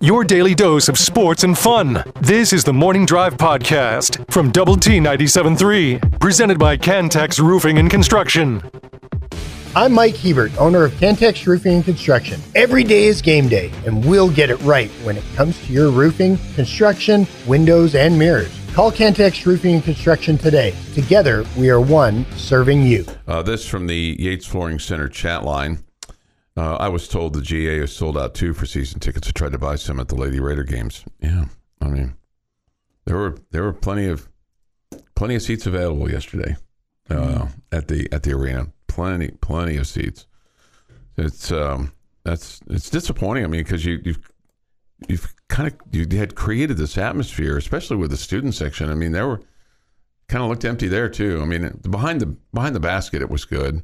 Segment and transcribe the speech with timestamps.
[0.00, 2.04] Your daily dose of sports and fun.
[2.20, 7.90] This is the Morning Drive Podcast from Double T 97.3, presented by Cantex Roofing and
[7.90, 8.62] Construction.
[9.74, 12.40] I'm Mike Hebert, owner of Cantex Roofing and Construction.
[12.54, 15.90] Every day is game day, and we'll get it right when it comes to your
[15.90, 18.54] roofing, construction, windows, and mirrors.
[18.74, 20.74] Call Cantex Roofing and Construction today.
[20.94, 23.06] Together, we are one serving you.
[23.26, 25.85] Uh, this from the Yates Flooring Center chat line.
[26.56, 29.28] Uh, I was told the GA is sold out too for season tickets.
[29.28, 31.04] I tried to buy some at the Lady Raider games.
[31.20, 31.46] Yeah,
[31.82, 32.14] I mean,
[33.04, 34.28] there were there were plenty of
[35.14, 36.56] plenty of seats available yesterday
[37.10, 38.68] uh, at the at the arena.
[38.86, 40.26] Plenty plenty of seats.
[41.18, 41.92] It's um
[42.24, 43.44] that's it's disappointing.
[43.44, 44.32] I mean, because you you've
[45.08, 48.88] you've kind of you had created this atmosphere, especially with the student section.
[48.88, 49.42] I mean, there were
[50.28, 51.40] kind of looked empty there too.
[51.42, 53.82] I mean, behind the behind the basket, it was good.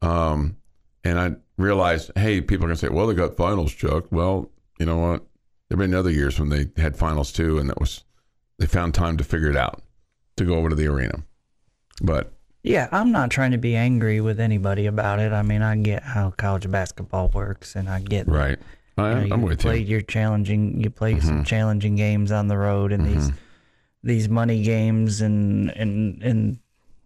[0.00, 0.56] Um,
[1.04, 4.06] and I realized, hey, people are going to say, well, they got finals, Chuck.
[4.10, 5.24] Well, you know what?
[5.68, 8.04] There have been other years when they had finals too, and that was
[8.58, 9.82] they found time to figure it out
[10.36, 11.24] to go over to the arena.
[12.02, 15.32] But Yeah, I'm not trying to be angry with anybody about it.
[15.32, 18.58] I mean, I get how college basketball works, and I get right,
[18.98, 19.82] I, you know, I'm you with played you.
[19.84, 19.90] Mm-hmm.
[19.90, 23.30] your challenging, you play some challenging games on the road, and these
[24.02, 26.58] these money games, and in in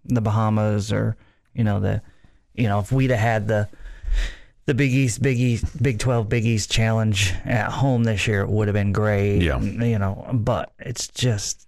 [0.04, 1.16] the Bahamas, or
[1.54, 2.02] you know the,
[2.54, 3.68] you know if we'd have had the
[4.66, 8.48] the Big East, Big East, Big Twelve, Big East challenge at home this year, it
[8.50, 9.40] would have been great.
[9.42, 9.58] Yeah.
[9.60, 11.64] you know, but it's just.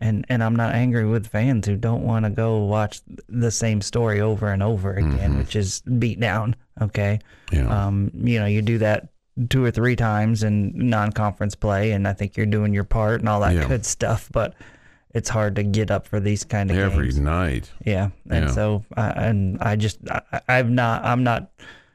[0.00, 3.80] And and I'm not angry with fans who don't want to go watch the same
[3.80, 6.54] story over and over again, which is beat down.
[6.82, 7.86] Okay, Yeah.
[7.86, 9.08] um, you know, you do that
[9.48, 13.30] two or three times in non-conference play, and I think you're doing your part and
[13.30, 13.66] all that Yeah.
[13.66, 14.28] good stuff.
[14.30, 14.54] But
[15.16, 16.92] it's hard to get up for these kind of games.
[16.92, 17.18] Every games.
[17.18, 17.70] night.
[17.84, 18.50] Yeah, and Yeah.
[18.52, 21.50] so uh, and I just I, I'm not I'm not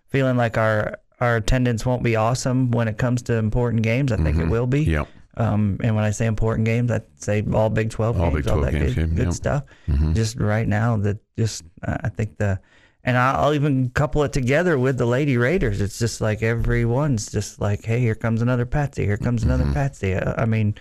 [0.10, 4.12] feeling like our our attendance won't be awesome when it comes to important games.
[4.12, 4.82] I think it will be.
[4.84, 5.08] Yep.
[5.38, 8.48] Um, and when I say important games, I say all Big Twelve All games, Big
[8.52, 9.34] all 12 that games, good, good yep.
[9.34, 9.64] stuff.
[10.14, 12.60] Just right now, that just uh, I think the,
[13.04, 15.80] and I'll even couple it together with the Lady Raiders.
[15.80, 19.06] It's just like everyone's just like, hey, here comes another Patsy.
[19.06, 20.16] Here comes another Patsy.
[20.16, 20.76] Uh, I mean,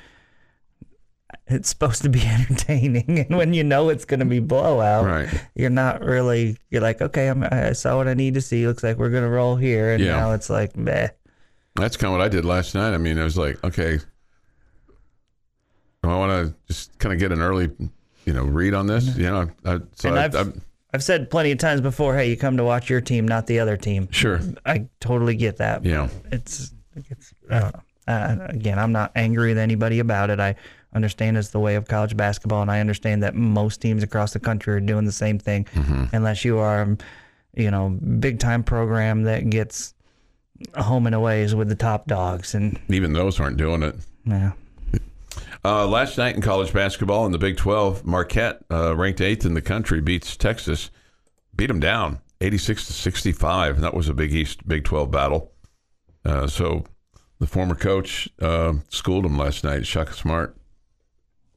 [1.52, 5.28] it's supposed to be entertaining, and when you know it's going to be blowout, Right.
[5.54, 6.56] you're not really.
[6.70, 8.66] You're like, okay, I'm, I saw what I need to see.
[8.66, 10.16] Looks like we're going to roll here, and Yeah.
[10.16, 11.08] now it's like, meh.
[11.76, 12.92] That's kind of what I did last night.
[12.94, 13.98] I mean, I was like, okay,
[16.02, 17.70] I want to just kind of get an early,
[18.24, 19.16] you know, read on this.
[19.16, 20.44] You know, I, so And I, I've- I,
[20.92, 23.60] I've said plenty of times before, hey, you come to watch your team, not the
[23.60, 24.08] other team.
[24.10, 25.84] sure, I totally get that.
[25.84, 26.08] Yeah.
[26.32, 27.80] It's, it's I don't know.
[28.10, 30.40] Uh, again, I'm not angry with anybody about it.
[30.40, 30.56] I
[30.94, 34.40] understand it's the way of college basketball, and I understand that most teams across the
[34.40, 36.04] country are doing the same thing, Mm-hmm.
[36.14, 36.96] unless you are,
[37.54, 39.94] you know, big time program that gets
[40.76, 43.94] home and aways with the top dogs, and even those aren't doing it.
[44.24, 44.52] yeah,
[45.64, 49.54] Uh, last night in college basketball in the Big 12, Marquette, uh, ranked eighth in
[49.54, 50.90] the country, beats Texas,
[51.54, 53.76] beat them down 86 to 65.
[53.76, 55.52] And that was a Big East Big 12 battle.
[56.24, 56.84] Uh, so
[57.40, 60.56] the former coach uh, schooled him last night, Shaka Smart.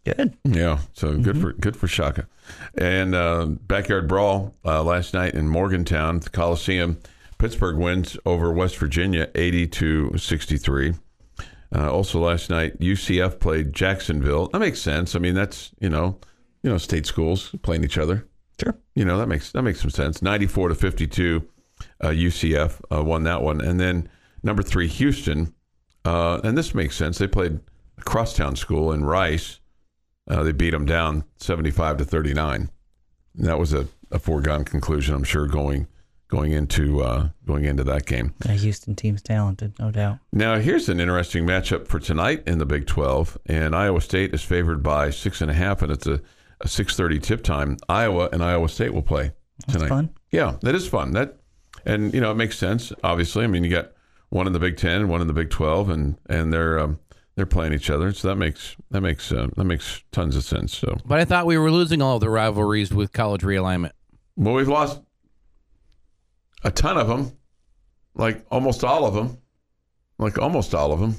[0.06, 0.36] good.
[0.44, 2.28] Yeah, so good for good for Shaka.
[2.76, 6.98] And uh, backyard brawl uh, last night in Morgantown, the Coliseum.
[7.38, 10.94] Pittsburgh wins over West Virginia, eighty to sixty three.
[11.76, 14.48] Uh, also last night, UCF played Jacksonville.
[14.54, 15.16] That makes sense.
[15.16, 16.18] I mean, that's you know,
[16.62, 18.26] you know, state schools playing each other.
[18.62, 18.76] Sure.
[18.96, 20.22] You know that makes that makes some sense.
[20.22, 21.48] Ninety four to fifty two,
[22.00, 24.08] uh, UCF uh, won that one, and then
[24.44, 25.54] number three Houston,
[26.06, 27.18] uh, and this makes sense.
[27.18, 27.60] They played
[27.98, 29.60] a crosstown school in Rice.
[30.30, 32.70] Uh, they beat them down seventy five to thirty nine.
[33.36, 35.88] That was a, a foregone conclusion, I'm sure, going
[36.34, 38.34] going into uh, going into that game.
[38.40, 40.18] The Houston team's talented, no doubt.
[40.32, 44.42] Now, here's an interesting matchup for tonight in the Big 12, and Iowa State is
[44.42, 46.22] favored by six and a half, and it's a,
[46.62, 47.78] a 6:30 tip time.
[47.88, 49.32] Iowa and Iowa State will play
[49.68, 49.90] tonight.
[49.90, 50.10] fun.
[50.32, 51.12] Yeah, that is fun.
[51.12, 51.38] That,
[51.86, 52.92] and you know, it makes sense.
[53.04, 53.92] Obviously, I mean, you got
[54.34, 57.00] one in the Big 10 and one in the Big 12, and and they're um,
[57.36, 60.76] they're playing each other, so that makes that makes uh, that makes tons of sense.
[60.78, 63.92] So, But I thought we were losing all the rivalries with college realignment.
[64.36, 65.02] well, we've lost
[66.64, 67.32] a ton of them,
[68.16, 69.38] like almost all of them,
[70.18, 71.16] like almost all of them.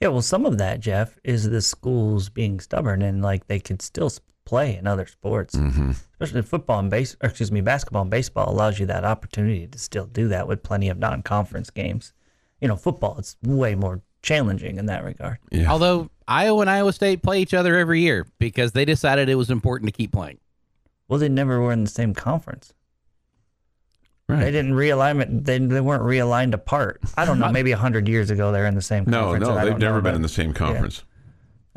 [0.00, 3.82] Yeah, well, some of that, Jeff, is the schools being stubborn and like they could
[3.82, 4.10] still
[4.44, 5.90] play in other sports, Mm-hmm.
[6.20, 7.16] especially football and base.
[7.22, 10.62] Or excuse me, basketball and baseball allows you that opportunity to still do that with
[10.62, 12.12] plenty of non-conference games.
[12.60, 15.38] You know, football it's way more challenging in that regard.
[15.50, 15.70] Yeah.
[15.70, 19.50] Although Iowa and Iowa State play each other every year because they decided it was
[19.50, 20.38] important to keep playing.
[21.08, 22.74] Well, they never were in the same conference.
[24.28, 24.40] Right.
[24.40, 25.44] They didn't realignment.
[25.44, 27.00] They, they weren't realigned apart.
[27.16, 27.48] I don't know.
[27.52, 29.04] Maybe hundred years ago they're in the same.
[29.06, 31.04] No, conference, no, and I they've never know, been but in the same conference.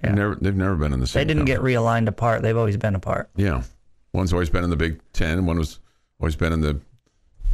[0.04, 0.10] Yeah.
[0.10, 1.22] They've never, they've never been in the same.
[1.22, 1.66] They didn't conference.
[1.68, 2.42] get realigned apart.
[2.42, 3.30] They've always been apart.
[3.38, 3.64] Yeah,
[4.14, 5.46] one's always been in the Big Ten.
[5.46, 5.80] One was
[6.20, 6.82] always been in the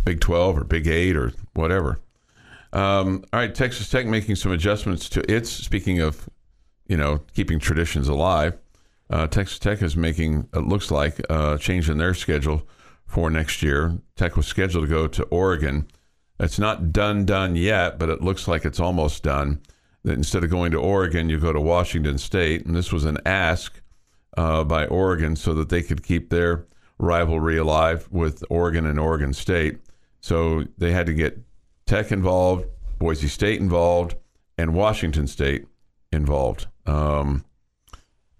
[0.04, 2.00] Big Twelve or Big Eight or whatever.
[2.74, 5.50] Um, all right, Texas Tech making some adjustments to its.
[5.50, 6.30] Speaking of,
[6.88, 8.58] you know, keeping traditions alive,
[9.10, 12.68] uh, Texas Tech is making it looks like a change in their schedule
[13.06, 13.98] for next year.
[14.16, 15.88] Tech was scheduled to go to Oregon.
[16.40, 19.62] It's not done done yet, but it looks like it's almost done.
[20.04, 23.18] That instead of going to Oregon, you go to Washington State, and this was an
[23.26, 23.82] ask
[24.38, 26.66] uh, by Oregon so that they could keep their
[27.00, 29.80] rivalry alive with Oregon and Oregon State.
[30.20, 31.40] So they had to get
[31.88, 32.66] Tech involved,
[33.00, 34.16] Boise State involved,
[34.58, 35.66] and Washington State
[36.12, 36.68] involved.
[36.86, 37.44] Um,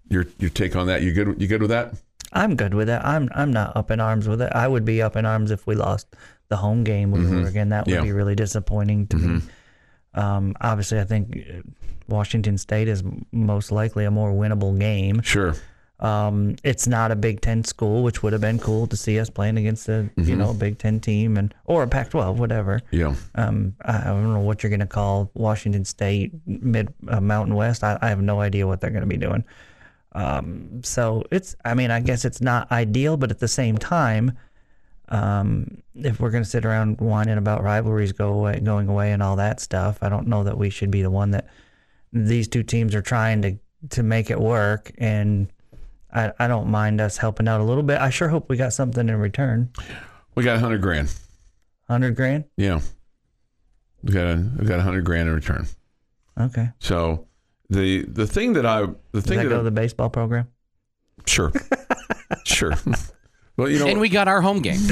[0.08, 1.02] your your take on that?
[1.02, 1.40] You good?
[1.40, 1.94] You good with that?
[2.32, 3.00] I'm good with it.
[3.02, 4.52] I'm I'm not up in arms with it.
[4.54, 6.06] I would be up in arms if we lost
[6.48, 7.70] the home game with Oregon.
[7.70, 8.04] That would Mm-hmm.
[8.04, 8.10] Yeah.
[8.10, 9.40] be really disappointing to me.
[10.14, 11.38] Um, obviously, I think
[12.08, 13.02] Washington State is
[13.32, 15.20] most likely a more winnable game.
[15.22, 15.54] Sure.
[16.00, 19.28] Um, it's not a Big Ten school, which would have been cool to see us
[19.30, 20.38] playing against a you Mm-hmm.
[20.38, 22.80] know a Big Ten team and or a Pac-12, whatever.
[22.92, 23.14] Yeah.
[23.34, 27.54] Um, I I don't know what you're going to call Washington State Mid uh, Mountain
[27.56, 27.82] West.
[27.82, 29.44] I, I have no idea what they're going to be doing.
[30.12, 34.36] Um, so it's, I mean, I guess it's not ideal, but at the same time,
[35.10, 39.22] um, if we're going to sit around whining about rivalries go away, going away, and
[39.22, 41.46] all that stuff, I don't know that we should be the one that
[42.12, 43.56] these two teams are trying to
[43.90, 44.90] to make it work.
[44.98, 45.52] And
[46.12, 48.00] I, I don't mind us helping out a little bit.
[48.00, 49.70] I sure hope we got something in return.
[50.34, 51.12] We got a hundred grand.
[51.88, 52.44] Hundred grand.
[52.56, 52.80] Yeah.
[54.02, 55.66] We got a we got a hundred grand in return.
[56.40, 56.70] Okay.
[56.78, 57.26] So
[57.68, 60.08] the the thing that I the Does thing that that go I- to the baseball
[60.10, 60.48] program?
[61.26, 61.52] sure
[62.44, 62.72] sure.
[63.56, 64.80] well, you know And we got our home game.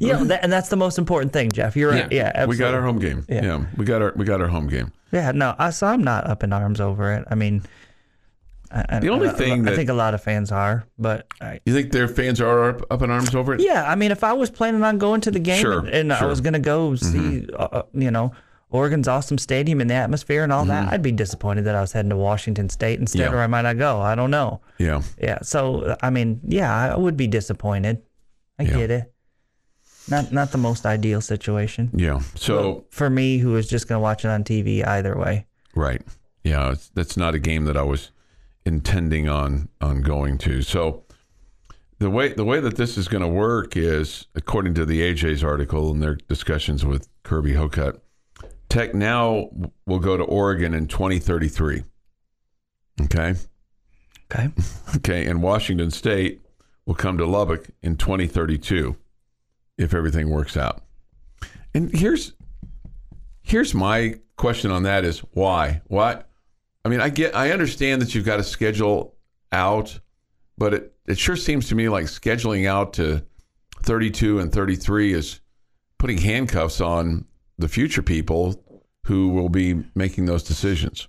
[0.00, 1.76] Yeah, that, and that's the most important thing, Jeff.
[1.76, 2.10] You're right.
[2.10, 2.54] Yeah, absolutely.
[2.54, 3.24] we got our home game.
[3.28, 3.44] Yeah.
[3.44, 3.64] Yeah.
[3.76, 4.90] we got our we got our home game.
[5.12, 7.24] Yeah, no, I, so I'm not up in arms over it.
[7.30, 7.62] I mean,
[8.70, 11.26] I, I- The only I- thing I that- think a lot of fans are, but
[11.40, 13.60] I, You think their fans are up, up in arms over it?
[13.60, 16.12] yeah, I mean, if I was planning on going to the game Sure, and, and
[16.12, 16.24] I sure.
[16.24, 16.30] Mm-hmm.
[16.30, 18.32] was going to go see, uh, you know,
[18.70, 21.92] Oregon's awesome stadium and the atmosphere and all that, I'd be disappointed that I was
[21.92, 23.32] heading to Washington State instead, Mm-hmm.
[23.34, 23.38] Yeah.
[23.38, 24.00] or I might not go.
[24.00, 24.60] I don't know.
[24.78, 25.02] Yeah.
[25.20, 28.02] Yeah, so I mean, yeah, I would be disappointed.
[28.58, 28.76] I Yeah.
[28.76, 29.12] get it.
[30.08, 32.20] Not not the most ideal situation Yeah.
[32.36, 35.46] So for me, who was just going to watch it on TV either way.
[35.74, 36.02] Right.
[36.44, 38.10] Yeah, it's, that's not a game that I was
[38.66, 40.60] intending on on going to.
[40.60, 41.04] So
[41.98, 45.42] the way the way that this is going to work is, according to the AJ's
[45.42, 48.02] article and their discussions with Kirby Hocutt,
[48.68, 49.48] Tech now
[49.86, 51.84] will go to Oregon in 2033.
[53.02, 53.34] Okay.
[54.30, 54.50] Okay.
[54.96, 56.40] Okay, and Washington State
[56.86, 58.96] will come to Lubbock in 2032
[59.76, 60.82] if everything works out.
[61.74, 62.32] And here's
[63.42, 65.82] here's my question on that is why?
[65.86, 66.22] Why?
[66.86, 69.16] I mean, I get I understand that you've got to schedule
[69.50, 69.98] out,
[70.56, 73.24] but it it sure seems to me like scheduling out to
[73.82, 75.40] 32 and 33 is
[75.98, 77.24] putting handcuffs on
[77.58, 78.62] the future people
[79.04, 81.08] who will be making those decisions.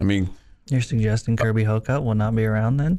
[0.00, 0.28] I mean,
[0.68, 2.98] You're suggesting uh, Kirby Hocutt will not be around then?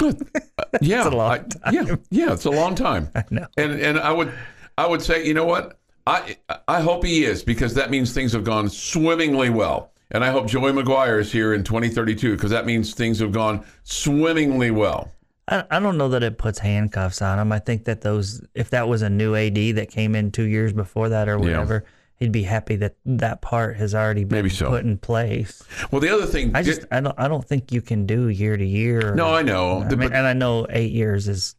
[0.00, 0.12] Uh,
[0.80, 3.10] yeah, a long I- yeah, yeah, it's a long time.
[3.16, 3.48] I know.
[3.56, 4.32] And and I would
[4.78, 5.80] I would say, you know what?
[6.06, 6.36] I
[6.68, 9.90] I hope he is because that means things have gone swimmingly well.
[10.10, 13.64] And I hope Joey McGuire is here in 2032 because that means things have gone
[13.84, 15.12] swimmingly well.
[15.46, 17.52] I, I don't know that it puts handcuffs on him.
[17.52, 20.72] I think that those, if that was a new AD that came in two years
[20.72, 21.84] before that or whatever,
[22.16, 24.68] he'd be happy that that part has already been Maybe so.
[24.68, 25.62] put in place.
[25.90, 28.56] Well, the other thing, I just, I don't, I don't think you can do year
[28.56, 29.14] to year.
[29.14, 31.54] no, I know, I mean, but and I know eight years is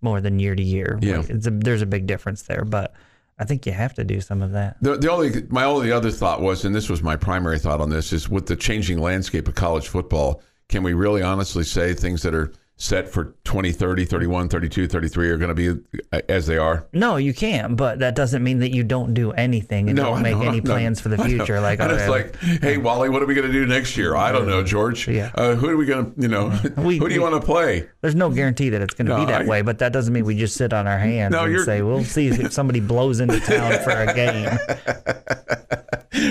[0.00, 0.98] more than year to year.
[1.02, 1.22] Yeah.
[1.28, 2.94] it's a, there's a big difference there, but
[3.38, 4.76] I think you have to do some of that.
[4.82, 7.90] The, the only my only other thought was, and this was my primary thought on
[7.90, 12.22] this, is with the changing landscape of college football, can we really honestly say things
[12.22, 16.46] that are set for 20, 30, 31, 32, 33 are going to be uh, as
[16.46, 16.86] they are?
[16.92, 20.18] No, you can't, but that doesn't mean that you don't do anything and No, don't
[20.18, 20.70] I make know, any know.
[20.70, 21.60] plans for the future.
[21.60, 24.14] Like, and it's like, hey, Wally, what are we going to do next year?
[24.14, 25.08] I don't know, George.
[25.08, 25.32] Yeah.
[25.34, 27.44] Uh, who are we going to, you know, We- who do you we- want to
[27.44, 27.88] play?
[28.00, 30.14] There's no guarantee that it's going to No, be that I- way, but that doesn't
[30.14, 33.18] mean we just sit on our hands No, and say, we'll see if somebody blows
[33.20, 34.56] into town for a game.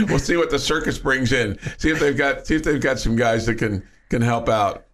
[0.09, 1.57] We'll see what the circus brings in.
[1.77, 4.85] See if they've got, see if they've got some guys that can can help out.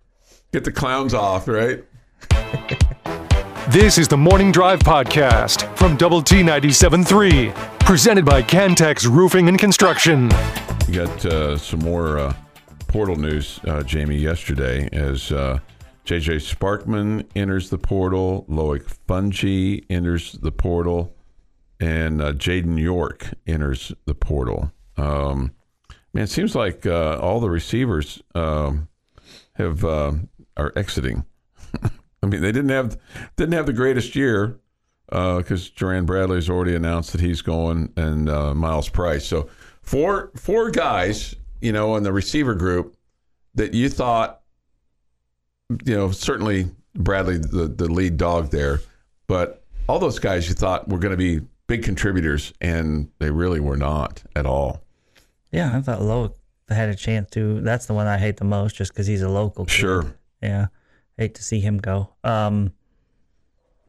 [0.54, 1.84] Get the clowns off, right?
[3.70, 9.58] This is the Morning Drive Podcast from Double T 97.3, presented by Cantex Roofing and
[9.58, 10.30] Construction.
[10.88, 12.36] We got uh, some more uh,
[12.88, 15.58] portal news, uh, Jamie, yesterday as uh,
[16.06, 21.16] JJ Sparkman enters the portal, Loic Fouonji enters the portal,
[21.80, 24.72] and uh, Jaden York enters the portal.
[24.98, 25.56] Um,
[26.14, 28.88] man, it seems like uh, all the receivers um,
[29.56, 30.14] have uh,
[30.58, 31.26] are exiting.
[32.24, 32.98] I mean, they didn't have
[33.36, 34.60] didn't have the greatest year
[35.08, 39.26] because uh, Jerand Bradley's already announced that he's going, and uh, Myles Price.
[39.26, 39.50] So
[39.82, 42.96] four four guys, you know, in the receiver group
[43.56, 44.42] that you thought,
[45.86, 48.80] you know, certainly Bradley, the the lead dog there,
[49.28, 53.60] but all those guys you thought were going to be big contributors, and they really
[53.60, 54.82] were not at all.
[55.52, 56.34] Yeah, I thought Lowe
[56.70, 57.62] had a chance to.
[57.62, 59.66] That's the one I hate the most, just because he's a local.
[59.66, 59.74] Kid.
[59.74, 60.16] Sure.
[60.44, 60.68] Yeah,
[61.18, 62.10] hate to see him go.
[62.24, 62.74] Um,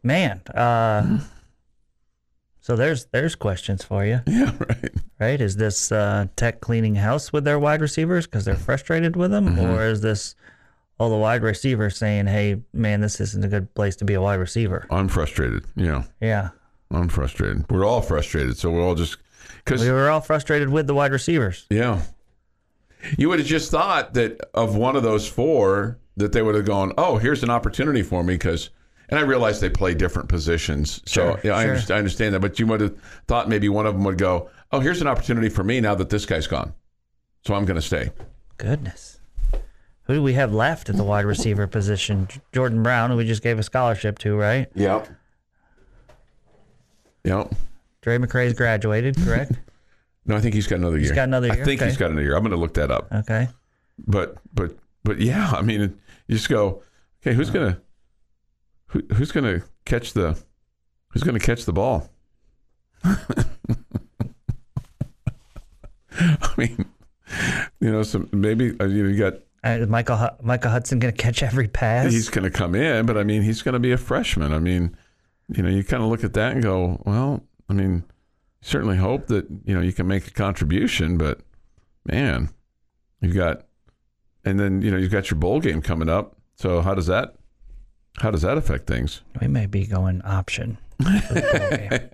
[0.03, 0.41] man.
[0.55, 1.19] Uh,
[2.61, 4.21] so there's there's questions for you.
[4.27, 4.91] Yeah, right.
[5.21, 5.41] Right?
[5.41, 9.49] Is this uh, Tech cleaning house with their wide receivers because they're frustrated with them,
[9.57, 9.61] Mm-hmm.
[9.71, 10.35] or is this
[10.99, 14.21] all the wide receivers saying, "Hey, man, this isn't a good place to be a
[14.21, 14.87] wide receiver"?
[14.91, 15.65] I'm frustrated.
[15.77, 16.51] Yeah, Yeah,
[16.91, 17.71] I'm frustrated.
[17.71, 18.57] We're all frustrated.
[18.57, 19.19] So we're all just
[19.65, 21.67] because we were all frustrated with the wide receivers.
[21.71, 22.03] Yeah.
[23.19, 26.65] You would have just thought that of one of those four that they would have
[26.65, 28.71] gone, "Oh, here's an opportunity for me," because,
[29.09, 31.71] and I realize they play different positions, so Sure, yeah, I, sure.
[31.73, 32.41] understand, I understand that.
[32.41, 32.95] But you would have
[33.29, 36.11] thought maybe one of them would go, "Oh, here's an opportunity for me now that
[36.11, 36.73] this guy's gone,
[37.47, 38.11] so I'm going to stay."
[38.57, 39.19] Goodness.
[40.05, 42.29] Who do we have left at the wide receiver position?
[42.53, 44.69] Jordan Brown, who we just gave a scholarship to, right?
[44.75, 45.09] Yep.
[47.25, 47.55] Yep.
[48.03, 49.53] Drae McCray's graduated, correct?
[50.27, 51.01] No, I think he's got another year.
[51.03, 51.61] He's got another year.
[51.61, 51.91] I think Okay.
[51.91, 52.35] he's got another year.
[52.35, 53.13] I'm going to look that up.
[53.13, 53.47] Okay.
[54.07, 56.83] But but but yeah, I mean, you just go,
[57.23, 57.81] okay, who's gonna
[58.87, 60.39] who, who's gonna catch the
[61.09, 62.09] who's gonna catch the ball?
[66.17, 66.85] I mean,
[67.81, 71.21] you know, so maybe uh, you know, you got Uh, Michael Micah Hudson going to
[71.23, 72.13] catch every pass?
[72.13, 74.53] he's going to come in, but I mean, he's going to be a freshman.
[74.53, 74.97] I mean,
[75.49, 78.05] you know, you kind of look at that and go, well, I mean,
[78.61, 81.41] certainly hope that you know you can make a contribution, but
[82.07, 82.51] man,
[83.21, 83.65] you've got,
[84.45, 86.37] and then you know you've got your bowl game coming up.
[86.57, 87.35] So how does that
[88.19, 89.21] how does that affect things?
[89.41, 90.79] we may be going option.
[90.99, 92.09] for the bowl game.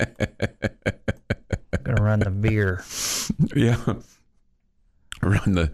[1.85, 2.83] Gonna run the veer.
[3.55, 3.77] Yeah.
[5.23, 5.71] Run the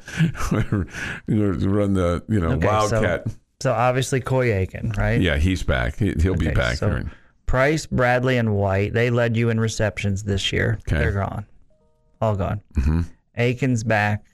[1.69, 3.27] run the you know Okay, so- wildcat.
[3.61, 5.19] So obviously Coy Eakin, right?
[5.21, 5.97] yeah, he's back.
[5.99, 6.77] He, he'll be back.
[6.77, 7.11] so- during-
[7.47, 8.93] Price, Bradley, and White.
[8.93, 10.79] They led you in receptions this year.
[10.89, 10.99] Okay.
[10.99, 11.47] They're gone.
[12.21, 12.61] All gone.
[12.77, 13.05] Mhm.
[13.39, 14.25] Eakin's back.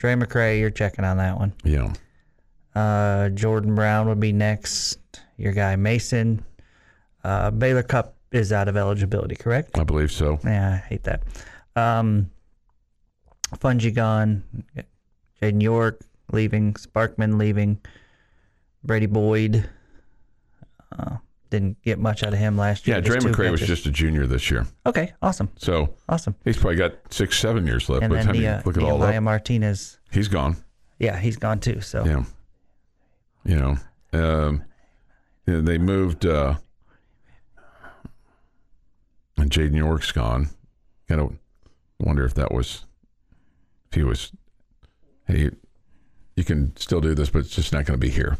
[0.00, 1.52] Drae McCray, you're checking on that one.
[1.62, 1.92] Yeah.
[2.74, 4.98] Uh, Jordan Brown would be next.
[5.36, 6.42] Your guy Mason.
[7.22, 9.78] Uh, Baylor Cupp is out of eligibility, correct?
[9.78, 10.40] I believe so.
[10.42, 11.22] Yeah, I hate that.
[11.76, 12.30] Um,
[13.56, 14.42] Fouonji gone.
[15.42, 16.00] Jaden York
[16.32, 16.72] leaving.
[16.74, 17.78] Sparkman leaving.
[18.82, 19.68] Brady Boyd.
[20.98, 21.16] Uh,
[21.50, 22.96] didn't get much out of him last year.
[22.96, 24.66] Yeah, Drae McCray was just a junior this year.
[24.86, 25.12] okay.
[25.20, 26.34] Awesome, So awesome.
[26.44, 28.02] he's probably got six, seven years left.
[28.04, 29.98] And By the time you uh, look at all Nehemiah that, Martinez.
[30.10, 30.56] he's gone.
[30.98, 31.80] Yeah, he's gone too.
[31.80, 32.24] So Yeah.
[33.44, 33.76] You know,
[34.12, 34.64] um,
[35.46, 36.54] they moved, uh,
[39.36, 40.50] and Jaden York's gone.
[41.08, 41.38] I don't
[41.98, 42.84] wonder if that was,
[43.90, 44.32] if he was,
[45.26, 45.50] hey,
[46.36, 48.36] you can still do this, but it's just not going to be here.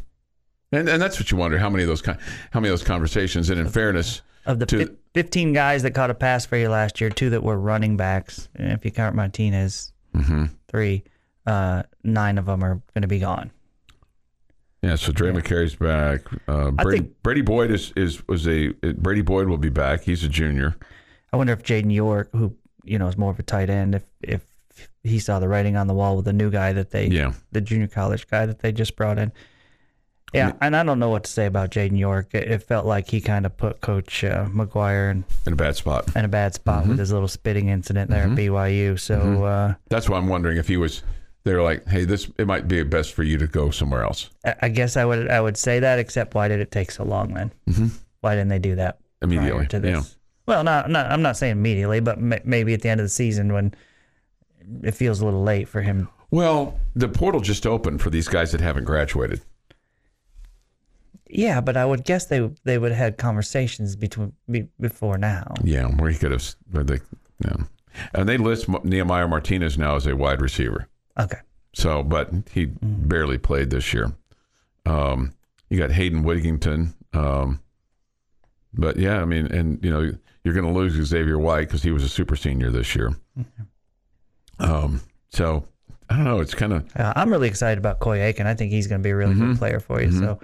[0.72, 3.50] And and that's what you wonder how many of those how many of those conversations.
[3.50, 6.68] And in fairness, of the to- fif- 15 guys that caught a pass for you
[6.68, 8.48] last year, two that were running backs.
[8.54, 10.46] And if you count Martinez, mm-hmm.
[10.68, 11.02] three,
[11.46, 13.50] uh, nine of them are going to be gone.
[14.82, 16.22] Yeah, so Drae McCray's back.
[16.48, 20.02] Uh, Brady, think- Brady Boyd is, is was a Brady Boyd will be back.
[20.04, 20.76] He's a junior.
[21.32, 24.04] I wonder if Jaden York, who you know is more of a tight end, if
[24.22, 24.46] if
[25.02, 27.32] he saw the writing on the wall with the new guy that they, Yeah.
[27.52, 29.32] the junior college guy that they just brought in.
[30.32, 32.34] Yeah, and I don't know what to say about Jaden York.
[32.34, 35.76] It, it felt like he kind of put Coach uh, McGuire in, in a bad
[35.76, 36.14] spot.
[36.16, 36.90] in a bad spot Mm-hmm.
[36.90, 38.98] with his little spitting incident there at BYU.
[38.98, 41.02] So uh, That's why I'm wondering if he was.
[41.42, 44.56] They're like, hey, this it might be best for you to go somewhere else I-
[44.62, 45.98] I guess I would I would say that.
[45.98, 47.50] Except why did it take so long then?
[47.68, 47.86] Mm-hmm.
[48.20, 49.66] Why didn't they do that immediately.
[49.68, 49.90] to this?
[49.90, 50.02] Yeah,
[50.46, 53.08] Well, not, not I'm not saying immediately, but ma- maybe at the end of the
[53.10, 53.72] season when
[54.82, 56.08] it feels a little late for him.
[56.30, 59.40] Well, the portal just opened for these guys that haven't graduated.
[61.32, 65.54] Yeah, but I would guess they they would have had conversations between be, before now.
[65.62, 66.54] Yeah, where he could have.
[66.72, 66.98] They,
[67.44, 67.56] yeah.
[68.14, 70.88] And they list Nehemiah Martinez now as a wide receiver.
[71.18, 71.38] Okay.
[71.72, 74.12] So, but he barely played this year.
[74.86, 75.32] Um,
[75.68, 76.94] you got Hayden Wigington.
[77.12, 77.60] Um,
[78.74, 80.12] but yeah, I mean, and you know,
[80.44, 83.12] you're going to lose Xavier White because he was a super senior this year.
[84.58, 85.64] Um, so
[86.08, 86.40] I don't know.
[86.40, 88.46] It's kind of Uh, I'm really excited about Coy Eakin.
[88.46, 89.50] I think he's going to be a really Mm-hmm.
[89.52, 90.12] good player for you.
[90.12, 90.40] So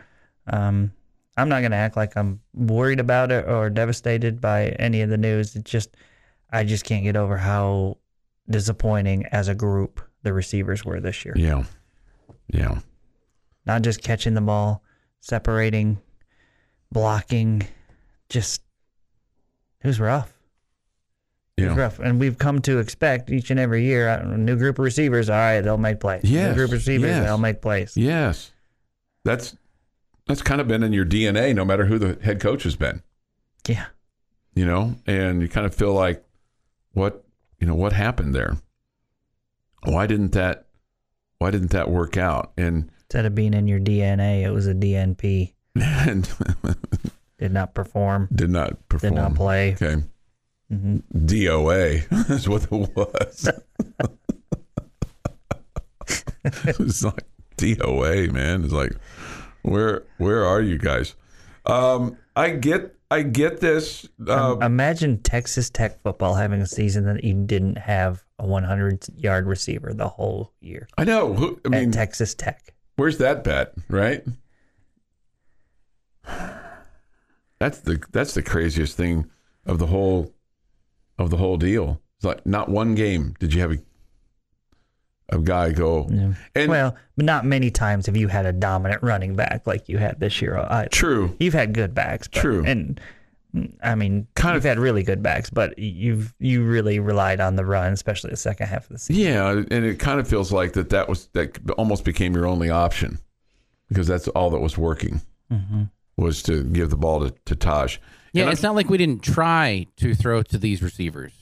[0.47, 0.93] um,
[1.37, 5.11] I'm not going to act like I'm worried about it or devastated by any of
[5.11, 5.55] the news.
[5.57, 5.97] It just,
[6.51, 7.99] I just can't get over how
[8.49, 11.35] disappointing as a group the receivers were this year.
[11.37, 11.65] Yeah.
[12.49, 12.79] Yeah.
[13.67, 14.83] Not just catching the ball,
[15.21, 15.99] separating,
[16.93, 17.67] blocking,
[18.29, 18.63] just
[19.83, 20.33] it was rough.
[21.57, 21.81] It was Yeah.
[21.81, 25.29] rough, and we've come to expect each and every year a new group of receivers.
[25.31, 26.23] All right, they'll make plays.
[26.25, 27.25] Yes, New group of receivers, yes.
[27.25, 27.97] they'll make plays.
[27.97, 28.53] Yes.
[29.25, 29.57] That's
[30.27, 33.03] that's kind of been in your DNA no matter who the head coach has been.
[33.69, 33.87] Yeah,
[34.55, 36.25] you know, and you kind of feel like,
[36.93, 37.25] what,
[37.59, 38.57] you know, what happened there?
[39.85, 40.67] Why didn't that,
[41.39, 42.53] why didn't that work out?
[42.57, 45.53] And, instead of being in your DNA, it was a DNP.
[45.77, 46.29] and
[47.39, 48.29] Did not perform.
[48.35, 49.15] did not perform.
[49.15, 49.75] Did not play.
[49.75, 49.97] Okay.
[50.71, 53.51] hmm DOA is what it was.
[56.45, 57.25] it was like
[57.59, 58.65] DOA, man.
[58.65, 58.93] It's like,
[59.67, 61.15] where, where are you guys?
[61.67, 64.09] Um, I get, I get this.
[64.27, 69.47] Uh, Imagine Texas Tech football having a season that you didn't have a 100 yard
[69.47, 71.33] receiver the whole year I know.
[71.35, 72.75] Who, I mean, Texas Tech.
[72.97, 74.25] Where's that bet, right?
[77.59, 79.31] That's the that's the craziest thing
[79.65, 80.35] of the whole
[81.19, 82.03] of the whole deal.
[82.17, 83.79] It's like not one game did you have a
[85.31, 86.33] a guy go Yeah.
[86.55, 89.99] and well, but not many times have you had a dominant running back like you
[89.99, 90.57] had this year.
[90.59, 90.89] either.
[90.91, 91.35] true.
[91.41, 92.65] You've had good backs, but, True.
[92.65, 93.01] and
[93.83, 97.57] I mean, Kind you've of- had really good backs, but you've you really relied on
[97.57, 99.23] the run, especially the second half of the season.
[99.23, 102.71] Yeah, and it kind of feels like that that was that almost became your only
[102.71, 103.19] option
[103.89, 105.85] because that's all that was working mm-hmm.
[106.17, 107.99] was to give the ball to, to Tahj.
[108.33, 111.33] Yeah, And it's not like we didn't try to throw to these receivers.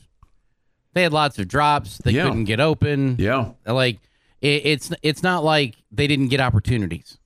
[0.95, 1.99] They had lots of drops.
[1.99, 2.25] They Yeah.
[2.25, 3.17] couldn't get open.
[3.19, 3.51] Yeah.
[3.67, 3.99] Like
[4.41, 7.19] it, it's it's not like they didn't get opportunities.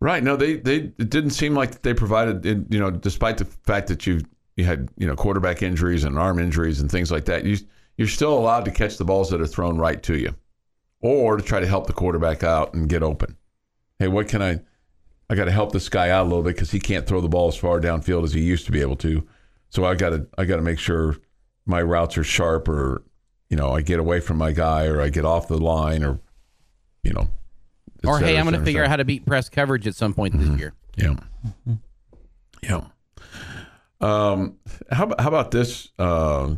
[0.00, 0.22] Right.
[0.22, 2.44] No, they they it didn't seem like they provided.
[2.72, 4.20] You know, despite the fact that you
[4.56, 7.56] you had you know quarterback injuries and arm injuries and things like that, you
[7.96, 10.34] you're still allowed to catch the balls that are thrown right to you,
[11.00, 13.36] or to try to help the quarterback out and get open.
[13.98, 14.60] Hey, what can I?
[15.30, 17.28] I got to help this guy out a little bit because he can't throw the
[17.28, 19.26] ball as far downfield as he used to be able to.
[19.70, 21.16] So I got to I got to make sure
[21.66, 23.02] my routes are sharp, or
[23.50, 26.18] you know, I get away from my guy, or I get off the line, or
[27.02, 27.28] you know.
[28.04, 30.14] or cetera, hey, I'm going to figure out how to beat press coverage at some
[30.14, 30.50] point Mm-hmm.
[30.52, 30.74] this year.
[30.96, 31.16] Yeah.
[32.62, 32.84] Yeah.
[34.00, 34.56] Um,
[34.90, 36.54] how about how about this uh,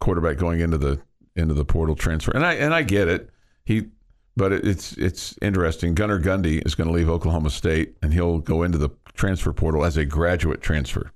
[0.00, 1.00] quarterback going into the
[1.36, 2.32] into the portal transfer?
[2.32, 3.30] And I and I get it.
[3.64, 3.88] He,
[4.36, 5.94] but it's it's interesting.
[5.94, 9.84] Gunnar Gundy is going to leave Oklahoma State, and he'll go into the transfer portal
[9.84, 11.12] as a graduate transfer.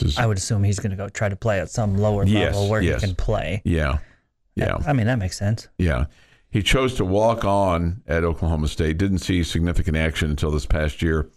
[0.00, 2.54] Is I would assume he's going to go try to play at some lower Yes,
[2.54, 3.00] level where yes.
[3.02, 3.62] he can play.
[3.64, 3.98] yeah,
[4.54, 4.78] yeah.
[4.86, 5.68] I mean, that makes sense.
[5.78, 6.06] Yeah.
[6.50, 11.02] He chose to walk on at Oklahoma State, didn't see significant action until this past
[11.02, 11.28] year.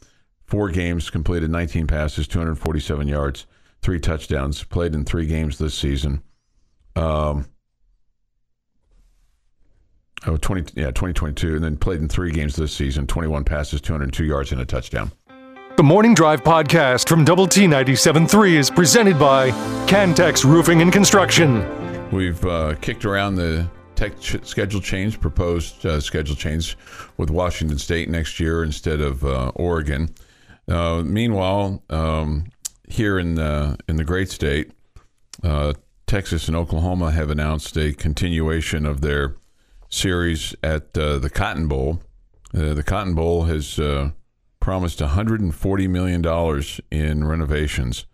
[0.46, 3.46] Four games, completed 19 passes, 247 yards,
[3.82, 6.24] three touchdowns, played in three games this season.
[6.96, 7.48] Um,
[10.26, 14.24] oh, 20, yeah, 2022, and then played in three games this season, 21 passes, 202
[14.26, 15.12] yards, and a touchdown.
[15.80, 19.52] The Morning Drive podcast from Double T 97.3 is presented by
[19.88, 21.64] Cantex Roofing and Construction.
[22.12, 23.66] We've uh, kicked around the
[23.96, 26.78] tech ch- schedule change, proposed uh, schedule change
[27.16, 30.14] with Washington State next year instead of uh, Oregon.
[30.68, 32.48] Uh, meanwhile, um,
[32.90, 34.74] here in the in the great state,
[35.46, 35.72] uh,
[36.08, 39.38] Texas and Oklahoma have announced a continuation of their
[39.88, 42.02] series at uh, the Cotton Bowl.
[42.52, 43.80] The Cotton Bowl has
[44.70, 48.06] promised 140 million dollars in renovations.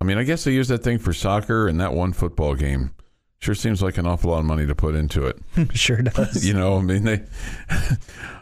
[0.00, 2.90] I mean, I guess they use that thing for soccer and that one football game.
[3.38, 5.38] Sure seems like an awful lot of money to put into it.
[5.72, 6.44] sure does.
[6.44, 7.22] You know, I mean they
[7.70, 7.96] I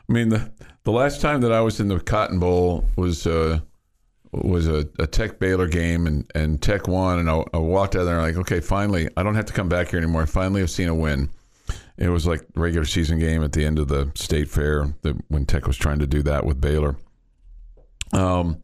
[0.08, 0.50] mean the
[0.84, 3.60] the last time that I was in the Cotton Bowl was uh
[4.32, 8.04] was a, a Tech Baylor game and, and Tech won and I, I walked out
[8.04, 10.26] there and I'm like, okay, finally I don't have to come back here anymore.
[10.26, 11.28] Finally, I finally have seen a win.
[11.98, 14.84] It was like regular season game at the end of the state fair
[15.28, 16.96] when Tech was trying to do that with Baylor.
[18.12, 18.62] Um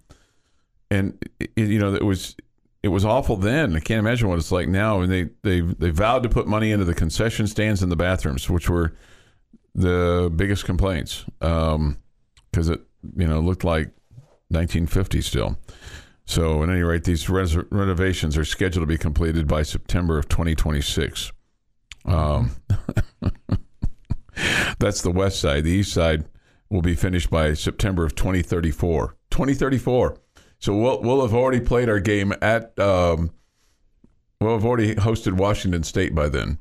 [0.90, 2.36] and it, you know it was
[2.82, 3.74] it was awful then.
[3.74, 5.00] I can't imagine what it's like now.
[5.00, 8.48] And they they they vowed to put money into the concession stands and the bathrooms,
[8.48, 8.94] which were
[9.74, 12.80] the biggest complaints because it
[13.16, 13.88] you know looked like
[14.48, 15.58] 1950 still.
[16.26, 20.28] So at any rate, these res- renovations are scheduled to be completed by September of
[20.28, 21.32] 2026.
[22.04, 22.50] Um,
[24.78, 25.64] that's the west side.
[25.64, 26.24] The east side
[26.68, 29.16] will be finished by September of 2034.
[29.36, 30.18] 2034.
[30.58, 32.78] So we'll we'll have already played our game at.
[32.78, 33.30] Um,
[34.40, 36.58] we'll have already hosted Washington State by then,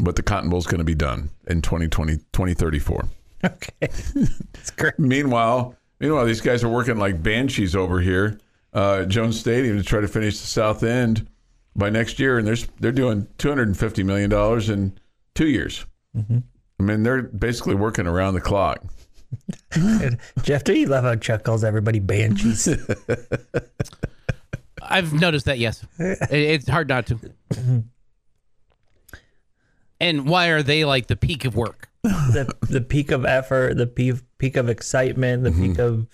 [0.00, 3.08] but the Cotton Bowl is going to be done in 2020 2034.
[3.44, 4.98] okay, that's great.
[4.98, 8.40] Meanwhile, Meanwhile, these guys are working like banshees over here,
[8.72, 11.28] uh, Jones Stadium, to try to finish the South End
[11.76, 14.98] by next year, and they're they're doing two hundred and fifty million dollars in
[15.36, 15.86] two years.
[16.80, 18.82] I mean, they're basically working around the clock.
[20.42, 22.68] Jeff, do you love how Chuck calls everybody banshees?
[24.82, 25.58] I've noticed that.
[25.58, 27.18] Yes, It- it's hard not to.
[30.00, 31.88] And why are they like the peak of work?
[32.02, 35.80] the the peak of effort, the peak peak of excitement, the peak mm-hmm.
[35.80, 36.08] of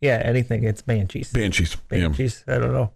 [0.00, 0.62] yeah, anything.
[0.62, 1.32] It's banshees.
[1.32, 1.76] Banshees.
[1.90, 2.06] Yeah.
[2.06, 2.44] Banshees.
[2.46, 2.92] I don't know.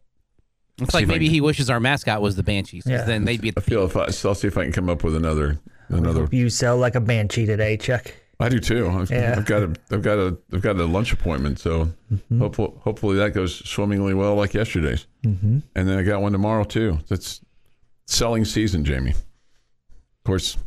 [0.79, 2.85] It's See like maybe can- he wishes our mascot was the banshees.
[2.87, 3.03] Yeah.
[3.03, 4.89] Then they'd be at I the feel if I, I'll see if I can come
[4.89, 5.59] up with another
[5.89, 6.29] another.
[6.31, 8.15] You sell like a banshee today, Chuck.
[8.39, 8.89] I do too.
[8.89, 9.35] I've, Yeah.
[9.37, 11.89] I've got a I've got a I've got a lunch appointment, so
[12.39, 15.07] hopefully hopefully that goes swimmingly well like yesterday's.
[15.25, 15.61] Mm-hmm.
[15.75, 16.99] And then I got one tomorrow too.
[17.09, 17.41] That's
[18.07, 19.13] selling season, Jamie.
[19.13, 20.59] Of course,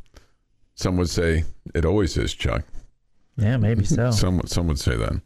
[0.76, 1.44] some would say
[1.76, 2.64] it always is, Chuck.
[3.38, 4.12] Yeah, maybe so.
[4.24, 5.22] Some some would say that.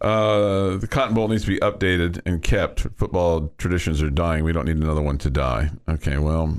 [0.00, 2.80] Uh, the Cotton Bowl needs to be updated and kept.
[2.96, 4.44] Football traditions are dying.
[4.44, 5.70] We don't need another one to die.
[5.86, 6.58] Okay, well,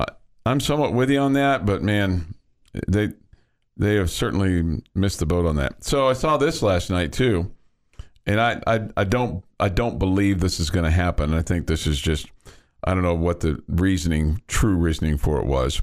[0.00, 0.06] I,
[0.44, 2.34] I'm somewhat with you on that, but man,
[2.88, 3.12] they
[3.76, 5.84] they have certainly missed the boat on that.
[5.84, 7.52] So I saw this last night too,
[8.26, 11.34] and I I, I don't I don't believe this is going to happen.
[11.34, 12.26] I think this is just
[12.84, 15.80] I don't know what the reasoning, true reasoning for it was.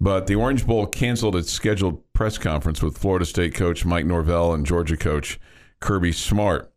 [0.00, 4.52] But the Orange Bowl canceled its scheduled press conference with Florida State coach Mike Norvell
[4.52, 5.40] and Georgia coach
[5.80, 6.72] Kirby Smart.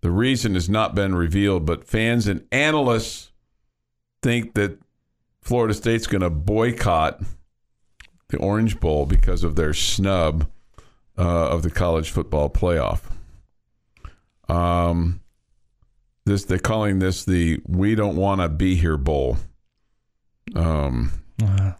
[0.00, 3.32] The reason has not been revealed, but fans and analysts
[4.22, 4.78] think that
[5.40, 7.20] Florida State's going to boycott
[8.28, 10.48] the Orange Bowl because of their snub
[11.18, 13.00] uh, of the college football playoff.
[14.48, 15.20] Um,
[16.24, 19.38] this they're calling this the "We Don't Want to Be Here" bowl.
[20.54, 21.10] Um,
[21.42, 21.72] Uh,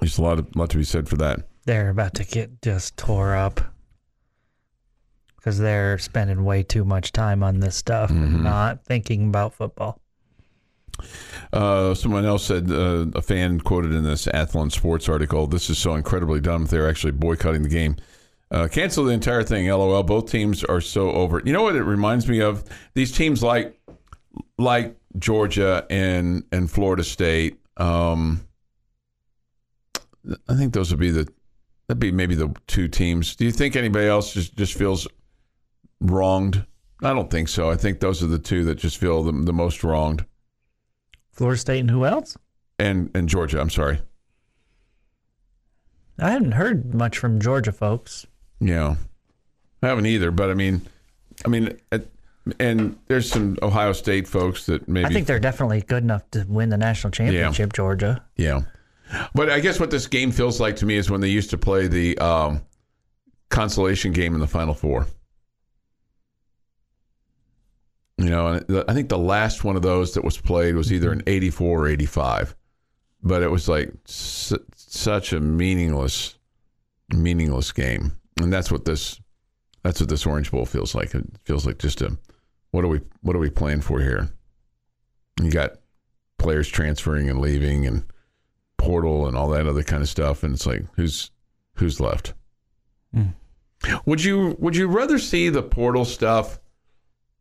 [0.00, 1.40] there's a lot of lot to be said for that.
[1.64, 3.60] they're about to get just tore up
[5.36, 10.00] because they're spending way too much time on this stuff and not thinking about football.
[11.52, 15.78] Uh, someone else said, uh, a fan quoted in this Athlon Sports article, this is
[15.78, 17.96] so incredibly dumb they're actually boycotting the game.
[18.50, 20.02] Uh, cancel the entire thing, lol.
[20.02, 21.42] Both teams are so over.
[21.44, 22.64] You know what it reminds me of?
[22.94, 23.78] These teams like
[24.58, 27.58] like Georgia and, and Florida State.
[27.78, 28.46] Um,
[30.48, 31.26] I think those would be the
[31.88, 33.36] that'd be maybe the two teams.
[33.36, 35.08] Do you think anybody else just, just feels
[36.00, 36.64] wronged?
[37.02, 37.70] I don't think so.
[37.70, 40.24] I think those are the two that just feel the, the most wronged.
[41.32, 42.36] Florida State and who else?
[42.78, 43.60] and and Georgia.
[43.60, 44.00] I'm sorry.
[46.18, 48.26] I haven't heard much from Georgia folks.
[48.60, 48.96] Yeah,
[49.82, 50.30] I haven't either.
[50.30, 50.82] But I mean,
[51.44, 51.78] I mean,
[52.60, 56.44] and there's some Ohio State folks that maybe I think they're definitely good enough to
[56.48, 58.24] win the national championship, Georgia.
[58.36, 58.62] yeah.
[59.34, 61.58] But I guess what this game feels like to me is when they used to
[61.58, 62.62] play the um,
[63.50, 65.06] consolation game in the Final Four.
[68.22, 70.92] You know, and the- I think the last one of those that was played was
[70.92, 71.84] either in '84 mm-hmm.
[71.84, 72.54] or '85,
[73.22, 76.36] but it was like su- such a meaningless,
[77.12, 79.20] meaningless game, and that's what this,
[79.82, 81.14] that's what this Orange Bowl feels like.
[81.14, 82.16] It feels like just a,
[82.70, 84.30] what are we, what are we playing for here?
[85.42, 85.72] You got
[86.38, 88.04] players transferring and leaving, and
[88.76, 91.32] portal and all that other kind of stuff, and it's like who's
[91.74, 92.34] who's left?
[93.12, 93.30] Hmm.
[94.06, 96.60] Would you would you rather see the portal stuff?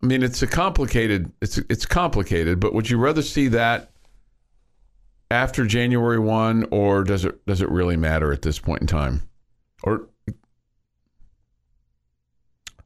[0.03, 1.31] I mean, it's a complicated.
[1.41, 3.91] It's it's complicated, but would you rather see that
[5.29, 9.21] after January one, or does it does it really matter at this point in time?
[9.83, 10.07] Or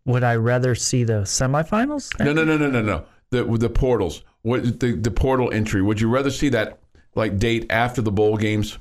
[0.06, 2.18] Would I rather see the semifinals?
[2.24, 3.06] no, no, no, no, no, no.
[3.32, 4.24] The the portals.
[4.44, 5.82] What the the portal entry?
[5.82, 6.80] Would you rather see that
[7.16, 8.78] like date after the bowl games?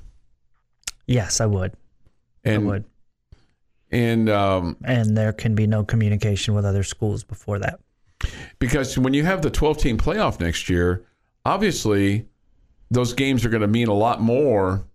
[1.07, 1.73] Yes, I would.
[2.45, 2.85] And I would.
[3.91, 7.81] and um, And there can be no communication with other schools before that.
[8.59, 11.07] Because when you have the 12 team playoff next year,
[11.45, 12.27] obviously
[12.91, 14.87] those games are going to mean a lot more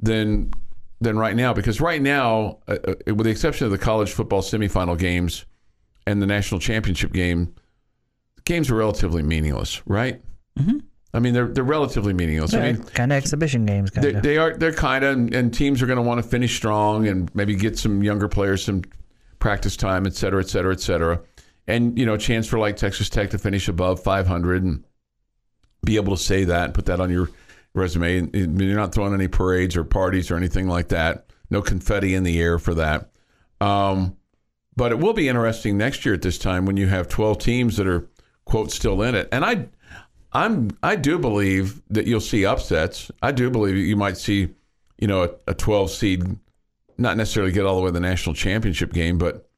[0.00, 0.52] than
[1.00, 1.52] than right now.
[1.52, 5.46] Because right now, uh, uh, with the exception of the college football semifinal games
[6.06, 7.54] and the national championship game,
[8.36, 10.20] the games are relatively meaningless, right?
[10.58, 10.78] Mm-hmm.
[11.12, 12.54] I mean, they're they're relatively meaningless.
[12.54, 14.22] I mean, kind of exhibition games, kind they, of.
[14.22, 17.08] they are they're kind of and, and teams are going to want to finish strong
[17.08, 18.82] and maybe get some younger players some
[19.40, 21.20] practice time et cetera et cetera et cetera
[21.70, 24.84] and you know chance for like texas tech to finish above 500 and
[25.84, 27.30] be able to say that and put that on your
[27.74, 28.18] resume.
[28.18, 31.26] And you're not throwing any parades or parties or anything like that.
[31.50, 33.10] No confetti in the air for that.
[33.60, 34.16] Um,
[34.76, 37.76] but it will be interesting next year at this time when you have 12 teams
[37.76, 38.08] that are
[38.44, 39.28] quote still in it.
[39.32, 39.66] And i
[40.32, 43.10] I'm I do believe that you'll see upsets.
[43.20, 44.50] I do believe you might see,
[44.96, 46.38] you know, a, a 12 seed
[46.96, 49.49] not necessarily get all the way to the national championship game, but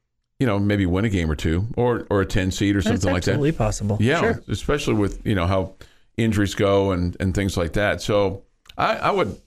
[0.43, 3.13] you know, maybe win a game or two, or or a ten seed or something
[3.13, 3.31] like that.
[3.35, 3.97] absolutely possible.
[4.01, 4.43] Yeah, Sure.
[4.49, 5.75] especially with you know how
[6.17, 8.03] injuries go and and things like that.
[8.03, 8.43] So
[8.77, 9.41] I, I would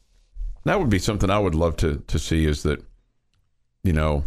[0.64, 2.82] that would be something I would love to to see is that
[3.84, 4.24] you know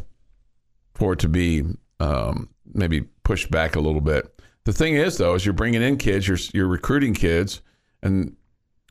[0.94, 1.64] for it to be
[2.00, 4.24] um, maybe pushed back a little bit.
[4.64, 7.62] The thing is though, is you're bringing in kids, you're you're recruiting kids,
[8.02, 8.36] and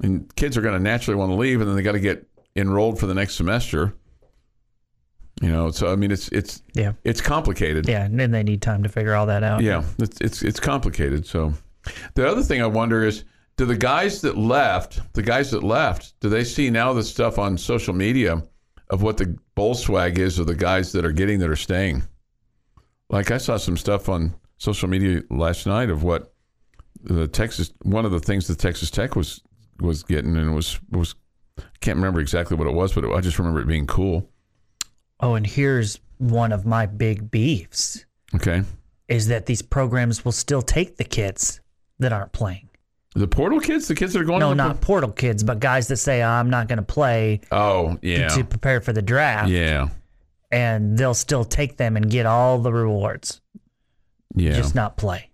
[0.02, 2.28] and kids are going to naturally want to leave, and then they got to get
[2.56, 3.94] enrolled for the next semester.
[5.42, 6.94] You know, so I mean, it's it's Yeah.
[7.04, 7.88] it's complicated.
[7.88, 9.62] Yeah, and then they need time to figure all that out.
[9.62, 11.26] Yeah, it's it's it's complicated.
[11.28, 11.54] So
[12.16, 13.24] the other thing I wonder is
[13.56, 17.38] do the guys that left, the guys that left, do they see now the stuff
[17.38, 18.42] on social media
[18.90, 22.04] of what the bowl swag is of the guys that are getting that are staying?
[23.10, 26.34] Like I saw some stuff on social media last night of what
[27.04, 29.42] the Texas one of the things that Texas Tech was
[29.80, 31.14] was getting and it was was
[31.60, 34.30] I can't remember exactly what it was, but it, I just remember it being cool.
[35.20, 38.64] Oh, and here's one of my big beefs Okay.
[39.08, 41.60] is that these programs will still take the kids
[42.00, 42.70] that aren't playing.
[43.16, 45.60] The portal kids, the kids that are going No, to the not portal kids, but
[45.60, 48.28] guys that say oh, I'm not going to play Oh, yeah.
[48.30, 49.90] to prepare for the draft, Yeah.
[50.52, 53.42] and they'll still take them and get all the rewards,
[54.36, 54.54] Yeah.
[54.56, 55.32] just not play.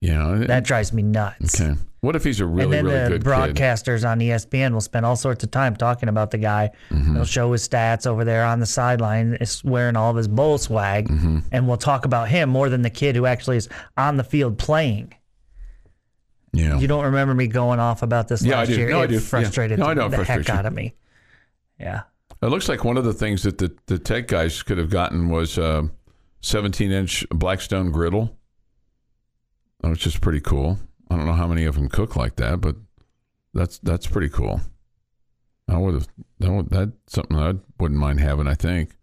[0.00, 0.44] Yeah.
[0.46, 1.60] That drives me nuts.
[1.60, 1.74] Okay.
[2.00, 3.28] What if he's a really, and then really the good kid?
[3.56, 6.70] broadcasters on ESPN will spend all sorts of time talking about the guy.
[6.90, 7.14] Mm-hmm.
[7.14, 10.58] They'll show his stats over there on the sideline, is wearing all of his bowl
[10.58, 11.38] swag, Mm-hmm.
[11.50, 14.58] and we'll talk about him more than the kid who actually is on the field
[14.58, 15.14] playing.
[16.52, 16.78] Yeah.
[16.78, 18.76] You don't remember me going off about this Yeah, I last do.
[18.76, 18.90] year?
[18.90, 19.14] No, I it do.
[19.14, 19.20] Yeah.
[19.20, 20.94] frustrated No, I know the heck out of me.
[21.80, 22.02] Yeah.
[22.42, 25.28] It looks like one of the things that the, the tech guys could have gotten
[25.28, 25.90] was a
[26.42, 28.35] 17 inch Blackstone griddle,
[29.90, 30.78] which is pretty cool.
[31.10, 32.76] I don't know how many of them cook like that, but
[33.54, 34.60] that's that's pretty cool.
[35.68, 38.46] I would have that would, that's something I wouldn't mind having.
[38.46, 38.96] I think.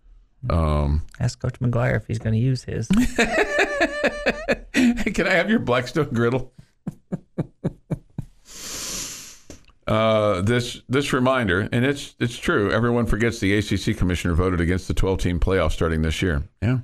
[0.49, 2.87] Um, Ask Coach McGuire if he's going to use his.
[4.73, 6.53] Can I have your Blackstone griddle?
[9.87, 12.71] uh, this this reminder, and it's it's true.
[12.71, 16.43] Everyone forgets the ACC commissioner voted against the 12 team playoff starting this year.
[16.61, 16.79] Yeah,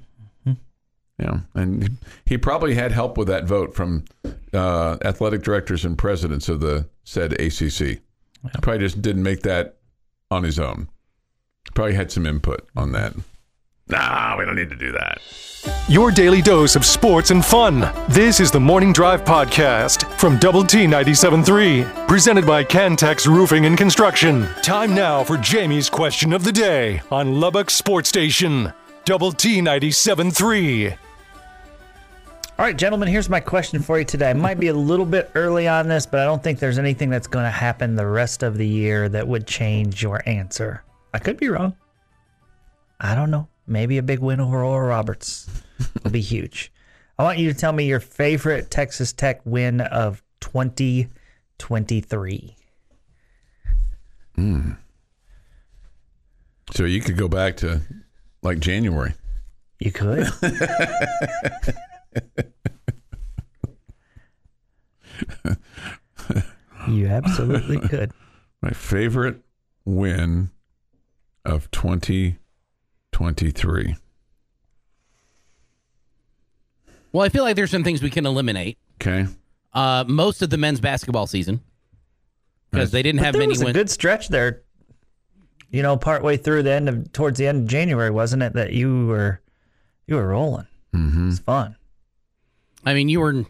[1.19, 4.05] yeah, and he probably had help with that vote from
[4.53, 7.99] uh, athletic directors and presidents of the said ACC.
[8.61, 9.77] Probably just didn't make that
[10.31, 10.87] on his own.
[11.75, 13.13] Probably had some input on that.
[13.87, 15.19] Nah, we don't need to do that.
[15.89, 17.91] Your daily dose of sports and fun.
[18.07, 23.77] This is the Morning Drive Podcast from Double T 97.3, presented by Cantex Roofing and
[23.77, 24.47] Construction.
[24.61, 28.71] Time now for Jamie's question of the day on Lubbock Sports Station.
[29.05, 30.95] Double T 97.3.
[32.59, 34.31] All right, gentlemen, here's my question for you today.
[34.31, 37.09] I might be a little bit early on this, but I don't think there's anything
[37.09, 40.83] that's going to happen the rest of the year that would change your answer.
[41.13, 41.77] I could be wrong.
[42.99, 43.47] I don't know.
[43.65, 45.49] Maybe a big win over Oral Roberts
[46.03, 46.73] will be huge.
[47.17, 52.55] I want you to tell me your favorite Texas Tech win of 2023.
[54.35, 54.71] Hmm.
[56.71, 57.79] So you could go back to
[58.43, 59.13] like January.
[59.79, 60.27] You could.
[66.87, 68.11] you absolutely could.
[68.61, 69.37] My favorite
[69.85, 70.49] win
[71.45, 73.95] of 2023.
[77.11, 78.77] Well, I feel like there's some things we can eliminate.
[79.01, 79.25] Okay.
[79.73, 81.59] Uh, most of the men's basketball season
[82.71, 83.75] because they didn't But have there many was a wins.
[83.75, 84.61] good stretch there.
[85.71, 88.71] You know, partway through the end of towards the end of January, wasn't it that
[88.73, 89.41] you were
[90.07, 90.65] you were rolling?
[90.95, 91.29] Mm-hmm.
[91.29, 91.75] It's fun.
[92.85, 93.45] I mean, you were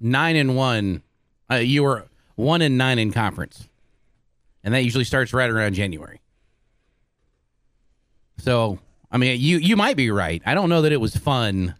[0.00, 1.02] nine and one.
[1.50, 3.68] Uh, you were one and nine in conference,
[4.62, 6.20] and that usually starts right around January.
[8.38, 8.78] So,
[9.10, 10.42] I mean, you you might be right.
[10.46, 11.74] I don't know that it was fun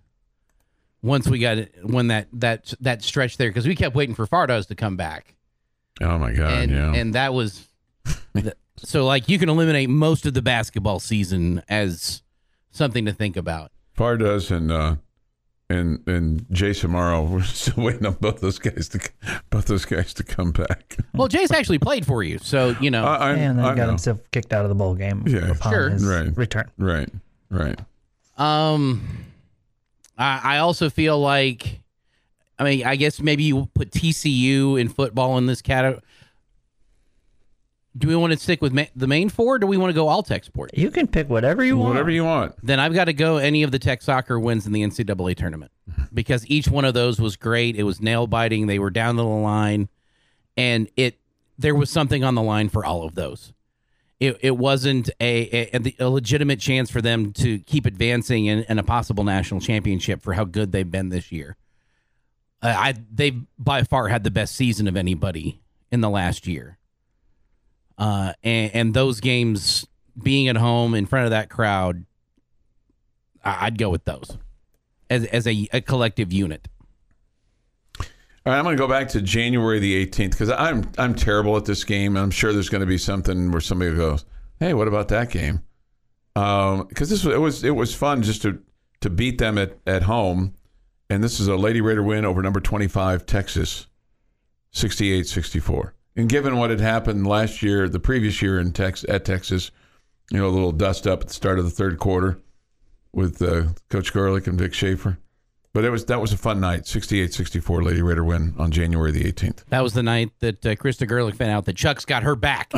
[1.02, 4.26] once we got it when that that that stretch there because we kept waiting for
[4.26, 5.34] Fardaws to come back,
[6.00, 6.52] Oh my God.
[6.52, 6.94] and yeah.
[6.94, 7.68] and that was
[8.32, 12.22] the, so like you can eliminate most of the basketball season as
[12.70, 13.70] something to think about.
[13.96, 14.96] Fardaws and uh,
[15.70, 17.22] and and Jason Morrow.
[17.24, 19.00] We're still waiting on both those guys to
[19.50, 20.96] both those guys to come back.
[21.14, 23.04] Well, Jace actually played for you, so you know.
[23.04, 23.88] I, I, and then I got know.
[23.88, 25.50] himself kicked out of the bowl game Yeah.
[25.50, 25.90] upon Sure.
[25.90, 26.36] his Right.
[26.36, 26.70] return.
[26.78, 27.08] Right.
[27.50, 27.78] Right.
[28.36, 29.02] Um,
[30.16, 31.80] I, I also feel like,
[32.58, 36.02] I mean, I guess maybe you put TCU in football in this category.
[37.98, 39.56] Do we want to stick with ma- the main four?
[39.56, 40.70] Or do we want to go all tech sport?
[40.72, 41.88] You can pick whatever you want.
[41.90, 42.54] Whatever you want.
[42.62, 45.72] Then I've got to go any of the tech soccer wins in the NCAA tournament
[46.14, 47.74] because each one of those was great.
[47.76, 48.68] It was nail biting.
[48.68, 49.88] They were down to the line,
[50.56, 51.18] and it
[51.58, 53.52] there was something on the line for all of those.
[54.20, 58.78] it, it wasn't a, a, a legitimate chance for them to keep advancing in, in
[58.78, 61.56] a possible national championship for how good they've been this year.
[62.62, 66.78] Uh, I they by far had the best season of anybody in the last year.
[67.98, 69.86] Uh, and, and those games
[70.22, 72.06] being at home in front of that crowd,
[73.44, 74.38] I- I'd go with those
[75.10, 76.68] as as a, a collective unit.
[78.00, 81.56] All right, I'm going to go back to January the 18th because I'm I'm terrible
[81.56, 82.16] at this game.
[82.16, 84.24] I'm sure there's going to be something where somebody goes,
[84.60, 85.62] "Hey, what about that game?"
[86.34, 88.62] Because this was it was it was fun just to
[89.00, 90.54] to beat them at at home,
[91.10, 93.86] and this is a Lady Raider win over number 25 Texas,
[94.72, 95.92] 68-64.
[96.18, 99.70] And given what had happened last year, the previous year in Tex at Texas,
[100.32, 102.40] you know, a little dust up at the start of the third quarter
[103.12, 105.18] with uh, Coach Gerlich and Vic Schaefer.
[105.72, 106.82] But it was that was a fun night.
[106.82, 109.64] 68-64 Lady Raider win on January the 18th.
[109.68, 112.72] That was the night that uh, Krista Gerlich found out that Chuck's got her back,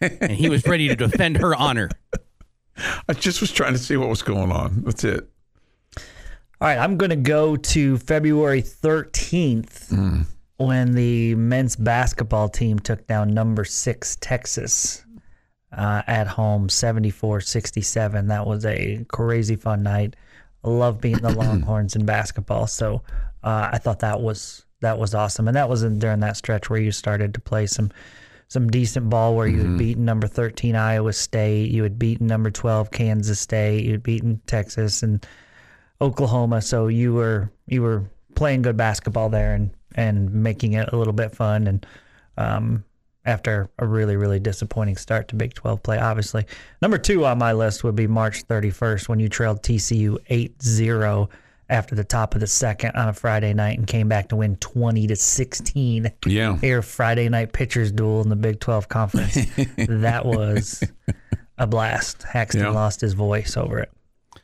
[0.00, 1.90] and he was ready to defend her honor.
[3.06, 4.84] I just was trying to see what was going on.
[4.84, 5.28] That's it.
[5.94, 10.26] All right, I'm going to go to February 13th
[10.58, 15.04] when the men's basketball team took down number six Texas
[15.72, 18.26] uh, at home, 74 67.
[18.26, 20.16] That was a crazy fun night.
[20.64, 22.66] I love being the Longhorns in basketball.
[22.66, 23.02] So
[23.42, 25.48] uh, I thought that was that was awesome.
[25.48, 27.90] And that was in, during that stretch where you started to play some
[28.48, 32.50] some decent ball where you had beaten number 13 Iowa State, you had beaten number
[32.50, 35.24] 12 Kansas State, you had beaten Texas and
[36.00, 36.62] Oklahoma.
[36.62, 41.12] So you were you were playing good basketball there and and making it a little
[41.12, 41.66] bit fun.
[41.66, 41.86] And
[42.36, 42.84] um,
[43.26, 46.46] after a really really disappointing start to Big 12 play, obviously
[46.80, 51.28] number two on my list would be March 31st when you trailed TCU 8-0
[51.70, 54.56] after the top of the second on a Friday night and came back to win
[54.56, 56.58] 20 to 16 Yeah.
[56.62, 59.34] air Friday night pitchers duel in the Big 12 conference.
[59.76, 60.82] that was
[61.58, 62.22] a blast.
[62.22, 62.70] Haxton Yeah.
[62.70, 63.90] lost his voice over it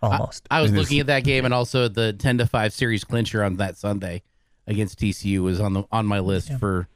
[0.03, 0.47] almost.
[0.51, 3.57] I was looking at that game, and also the ten to five series clincher on
[3.57, 4.23] that Sunday
[4.67, 6.89] against TCU was on the on my list for.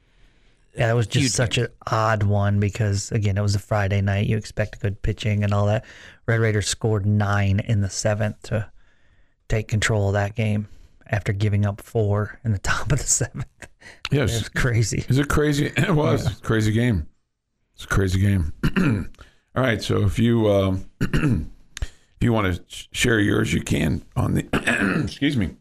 [0.75, 4.01] yeah, that was just huge such an odd one because again, it was a Friday
[4.01, 4.27] night.
[4.27, 5.85] You expect good pitching and all that.
[6.27, 8.69] Red Raiders scored nine in the seventh to
[9.47, 10.67] take control of that game
[11.07, 13.45] after giving up four in the top of the seventh.
[14.11, 14.49] It was Yes.
[14.49, 15.05] crazy.
[15.09, 15.67] Is it crazy?
[15.77, 17.07] It was It's a crazy game.
[17.75, 18.53] It's a crazy game.
[19.55, 19.81] All right.
[19.81, 21.47] So if you um, if
[22.21, 25.55] you want to share yours, you can on the excuse me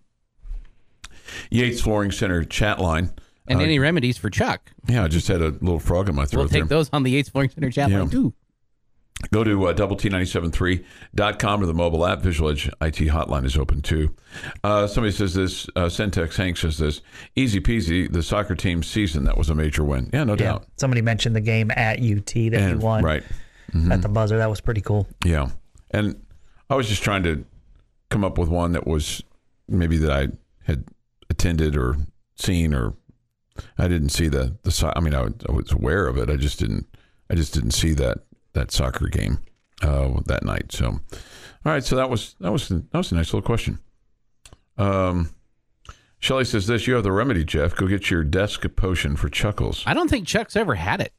[1.51, 3.11] Yates Flooring Center chat line.
[3.47, 4.73] And Uh, any remedies for Chuck?
[4.88, 6.79] Yeah, I just had a little frog in my throat We'll take there.
[6.79, 8.01] those on the Yates Flooring Center chat Yeah.
[8.01, 8.35] line too.
[9.33, 12.21] Go to uh, double T973.com or the mobile app.
[12.21, 14.14] Visual Edge IT hotline is open too.
[14.62, 17.01] Uh, somebody says this, uh, Centex Hank says this,
[17.35, 20.09] easy peasy, the soccer team season, that was a major win.
[20.12, 20.37] Yeah, no Yeah.
[20.37, 20.67] doubt.
[20.77, 23.23] Somebody mentioned the game at UT that And- you won Right.
[23.91, 24.38] at the buzzer.
[24.38, 25.09] That was pretty cool.
[25.25, 25.49] Yeah.
[25.91, 26.17] And
[26.71, 27.45] I was just trying to
[28.11, 29.23] come up with one that was
[29.69, 30.29] maybe that I
[30.64, 30.85] had
[31.31, 31.97] attended or
[32.37, 32.95] seen or
[33.77, 36.31] I didn't see the the I mean I, I was aware of it.
[36.31, 36.87] I just didn't
[37.31, 38.19] I just didn't see that
[38.55, 39.38] that soccer game
[39.83, 40.73] uh, that night.
[40.73, 43.79] So all right, so that was that was that was a nice little question.
[44.77, 45.31] Um
[46.21, 47.77] Shelly says this, you have the remedy, Jeff.
[47.77, 49.85] Go get your desk potion for chuckles.
[49.87, 51.12] I don't think Chuck's ever had it.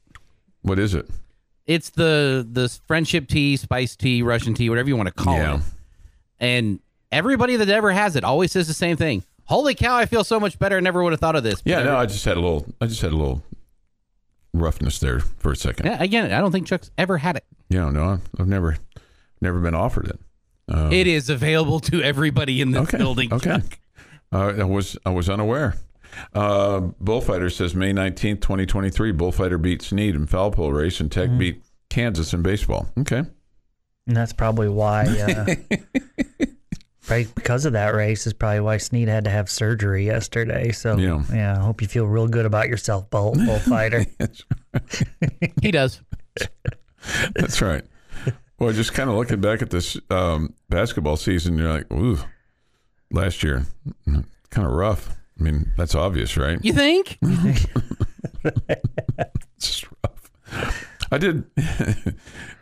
[0.60, 1.08] What is it?
[1.66, 5.56] It's the the friendship tea, spice tea, Russian tea, whatever you want to call Yeah.
[5.56, 5.62] it.
[6.38, 6.80] And
[7.12, 9.24] everybody that ever has it always says the same thing.
[9.50, 9.96] Holy cow!
[9.96, 10.76] I feel so much better.
[10.76, 11.60] I never would have thought of this.
[11.64, 13.42] Yeah, no, I just had a little I just had a little
[14.54, 15.86] roughness there for a second.
[15.86, 17.44] Yeah, again, I don't think Chuck's ever had it.
[17.68, 18.78] Yeah, no, I've never,
[19.40, 20.18] never been offered it.
[20.72, 23.32] Uh, it is available to everybody in this okay, building.
[23.32, 23.50] okay.
[23.50, 23.78] Chuck.
[24.32, 25.74] Uh, I was I was unaware.
[26.34, 29.10] Uh, Bullfighter says May nineteenth, twenty twenty three.
[29.12, 31.38] Bullfighter beat Snead in foul pole race, and Tech Mm-hmm.
[31.38, 32.86] beat Kansas in baseball.
[32.98, 33.24] Okay,
[34.06, 35.54] And that's probably why, uh,
[37.10, 37.28] right?
[37.34, 40.70] Because of that race is probably why Snead had to have surgery yesterday.
[40.72, 41.22] So, Yeah.
[41.32, 44.06] yeah, I hope you feel real good about yourself, bull, bullfighter.
[45.62, 46.00] He does.
[47.34, 47.84] that's right.
[48.58, 52.18] Well, just kind of looking back at this um, basketball season, you're like, ooh,
[53.10, 53.64] last year,
[54.06, 55.16] kind of rough.
[55.38, 56.58] I mean, that's obvious, right?
[56.62, 57.18] You think?
[57.22, 57.66] It's
[59.58, 60.86] just rough.
[61.10, 61.44] I did,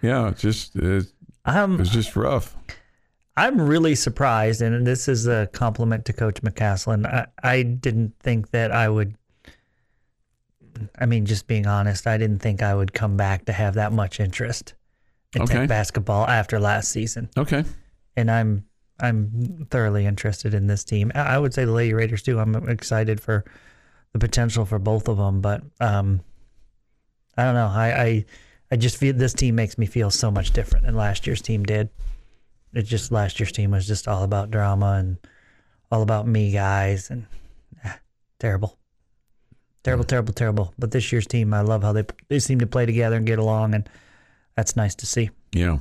[0.01, 0.29] yeah.
[0.29, 1.07] It's just it,
[1.47, 2.57] it was just rough.
[3.39, 7.07] I'm really surprised, and this is a compliment to Coach McCasland.
[7.07, 9.15] I, I didn't think that I would.
[10.99, 13.93] I mean, just being honest, I didn't think I would come back to have that
[13.93, 14.75] much interest
[15.35, 15.55] in Okay.
[15.55, 17.65] Tech basketball after last season, Okay,
[18.17, 18.65] and I'm
[19.01, 21.13] I'm thoroughly interested in this team.
[21.15, 22.41] I would say the Lady Raiders too.
[22.41, 23.45] I'm excited for
[24.13, 26.23] the potential for both of them, but um,
[27.37, 27.69] I don't know.
[27.69, 28.25] I, I
[28.73, 31.63] I just feel this team makes me feel so much different than last year's team
[31.63, 31.89] did.
[32.75, 35.19] It just last year's team was just all about drama and
[35.91, 37.27] all about me guys and
[37.85, 37.95] eh,
[38.39, 38.79] terrible.
[39.85, 40.75] Terrible, terrible, terrible.
[40.79, 43.39] But this year's team, I love how they they seem to play together and get
[43.39, 43.89] along, and
[44.55, 45.31] that's nice to see.
[45.53, 45.79] Yeah.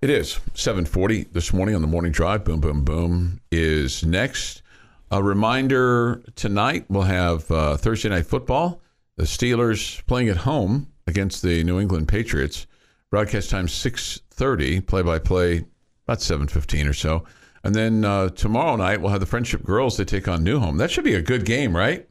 [0.00, 2.44] It is 7:40 this morning on the morning drive.
[2.44, 4.62] Boom, boom, boom is next.
[5.10, 8.80] A reminder: tonight we'll have uh, Thursday night football.
[9.16, 12.66] The Steelers playing at home against the New England Patriots.
[13.10, 14.86] Broadcast time 6:30.
[14.86, 15.64] Play-by-play
[16.06, 17.24] about 7:15 or so.
[17.62, 19.96] And then uh, tomorrow night we'll have the Friendship Girls.
[19.96, 20.76] They take on New Home.
[20.76, 22.08] That should be a good game, right?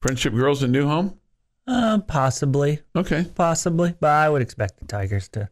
[0.00, 1.18] Friendship Girls and New Home.
[1.66, 5.48] Uh, possibly, Okay, possibly, but I would expect the Tigers to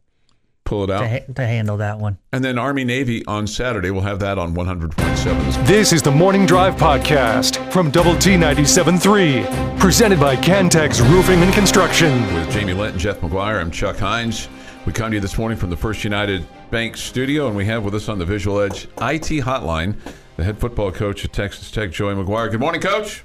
[0.65, 1.01] pull it out.
[1.01, 2.19] to, ha- to handle that one.
[2.33, 3.91] And then Army Navy on Saturday.
[3.91, 5.67] We'll have that on 100.7.
[5.67, 11.53] This is the Morning Drive Podcast from Double T 97.3, presented by Cantex Roofing and
[11.53, 12.23] Construction.
[12.35, 14.49] With Jamie Lent and Jeff McGuire, I'm Chuck Heinz.
[14.87, 17.87] We come to you this morning from the First United Bank studio, and we have
[17.87, 19.97] with us on the Visual Edge IT hotline
[20.37, 22.51] the head football coach at Texas Tech, Joey McGuire.
[22.51, 23.25] Good morning, Coach.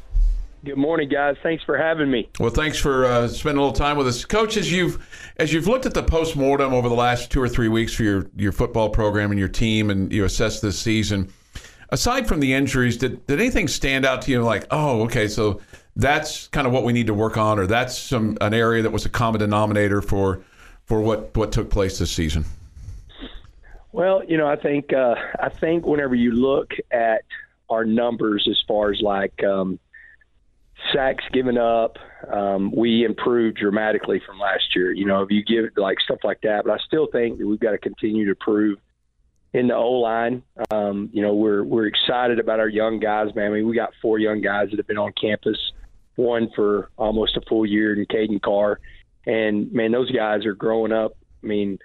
[0.64, 1.36] Good morning, guys.
[1.44, 2.30] Thanks for having me.
[2.40, 4.56] Well, thanks for uh, spending a little time with us, Coach.
[4.56, 5.06] As you've
[5.36, 8.04] as you've looked at the post mortem over the last two or three weeks for
[8.04, 11.30] your your football program and your team, and you assess this season.
[11.90, 14.44] Aside from the injuries, did did anything stand out to you?
[14.44, 15.60] Like, oh, okay, so
[15.98, 18.92] that's kind of what we need to work on, or that's some an area that
[18.92, 20.42] was a common denominator for
[20.90, 22.44] for what what took place this season.
[23.92, 27.22] Well, you know, I think uh, I think whenever you look at
[27.70, 29.80] our numbers as far as like um,
[30.92, 34.92] sacks given up, um, we improved dramatically from last year.
[34.92, 37.60] You know, if you give like stuff like that, but I still think that we've
[37.60, 38.80] got to continue to improve
[39.54, 40.42] in the O line.
[40.72, 43.52] Um, you know, we're we're excited about our young guys, man.
[43.52, 45.58] I mean, we got four young guys that have been on campus,
[46.16, 48.80] one for almost a full year, and Caden Carr,
[49.30, 51.18] and man, those guys are growing up.
[51.44, 51.80] I mean.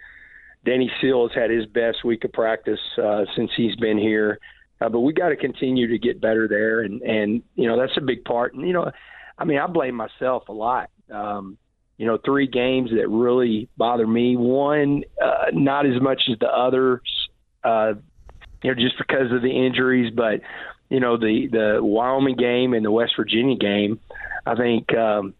[0.64, 4.38] Danny Seals had his best week of practice uh, since he's been here,
[4.80, 7.96] uh, but we got to continue to get better there, and and you know that's
[7.96, 8.54] a big part.
[8.54, 8.90] And you know,
[9.38, 10.90] I mean, I blame myself a lot.
[11.12, 11.58] Um,
[11.96, 14.36] you know, three games that really bother me.
[14.36, 17.00] One, uh, not as much as the others,
[17.62, 17.92] uh,
[18.62, 20.40] you know, just because of the injuries, but
[20.88, 24.00] you know, the the Wyoming game and the West Virginia game,
[24.46, 24.92] I think.
[24.94, 25.34] Um,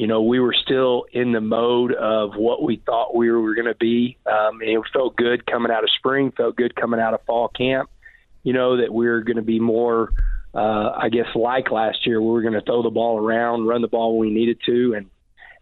[0.00, 3.66] you know, we were still in the mode of what we thought we were going
[3.66, 4.16] to be.
[4.24, 7.48] Um, and it felt good coming out of spring, felt good coming out of fall
[7.48, 7.90] camp.
[8.42, 10.10] You know that we are going to be more,
[10.54, 12.18] uh, I guess, like last year.
[12.18, 14.94] We were going to throw the ball around, run the ball when we needed to,
[14.94, 15.10] and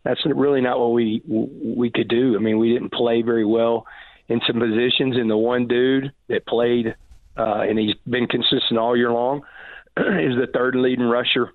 [0.04, 2.36] that's really not what we we could do.
[2.36, 3.88] I mean, we didn't play very well
[4.28, 5.16] in some positions.
[5.16, 6.94] And the one dude that played,
[7.36, 9.42] uh, and he's been consistent all year long,
[9.96, 11.52] is the third leading rusher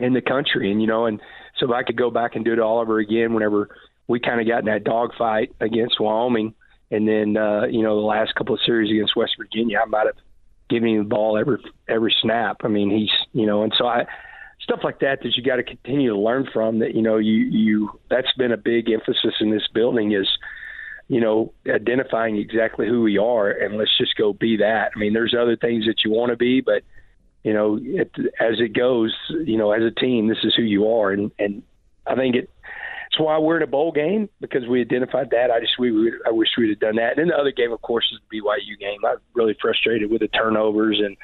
[0.00, 0.70] in the country.
[0.70, 1.20] And you know, and
[1.58, 3.76] so if I could go back and do it all over again, whenever
[4.08, 6.54] we kind of got in that dogfight against Wyoming,
[6.90, 10.06] and then uh, you know the last couple of series against West Virginia, I might
[10.06, 10.16] have
[10.68, 12.58] given him the ball every every snap.
[12.62, 14.06] I mean, he's you know, and so I
[14.60, 16.80] stuff like that that you got to continue to learn from.
[16.80, 20.28] That you know, you you that's been a big emphasis in this building is
[21.08, 24.92] you know identifying exactly who we are, and let's just go be that.
[24.94, 26.82] I mean, there's other things that you want to be, but
[27.46, 30.90] you know, it, as it goes, you know, as a team, this is who you
[30.90, 31.62] are, and and
[32.04, 32.50] I think it.
[33.06, 35.52] It's why we're in a bowl game because we identified that.
[35.52, 37.10] I just we I wish we'd have done that.
[37.10, 38.98] And then the other game, of course, is the BYU game.
[39.06, 41.16] I'm really frustrated with the turnovers and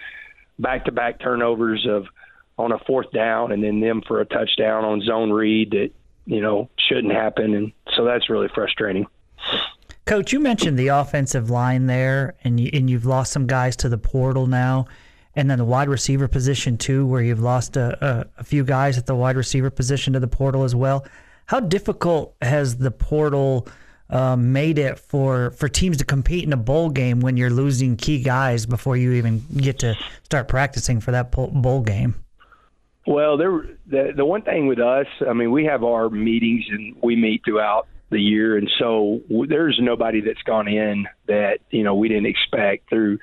[0.61, 2.07] back-to-back turnovers of
[2.57, 5.91] on a fourth down, and then them for a touchdown on zone read that
[6.27, 9.09] you know shouldn't happen, and so that's really frustrating.
[10.07, 13.89] Coach, you mentioned the offensive line there, and you, and you've lost some guys to
[13.89, 14.87] the portal now
[15.35, 18.99] and then the wide receiver position too, where you've lost a, a, a, few guys
[18.99, 21.07] at the wide receiver position to the portal as well.
[21.47, 23.67] How difficult has the portal
[24.11, 27.97] um, made it for for teams to compete in a bowl game when you're losing
[27.97, 32.15] key guys before you even get to start practicing for that bowl game?
[33.07, 36.97] Well, there the the one thing with us, I mean, we have our meetings and
[37.03, 41.95] we meet throughout the year, and so there's nobody that's gone in that you know
[41.95, 43.19] we didn't expect through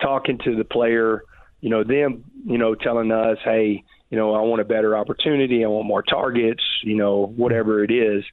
[0.00, 1.22] talking to the player
[1.62, 5.64] you know, them, you know, telling us, hey, you know, I want a better opportunity,
[5.64, 8.24] I want more targets, you know, whatever it is.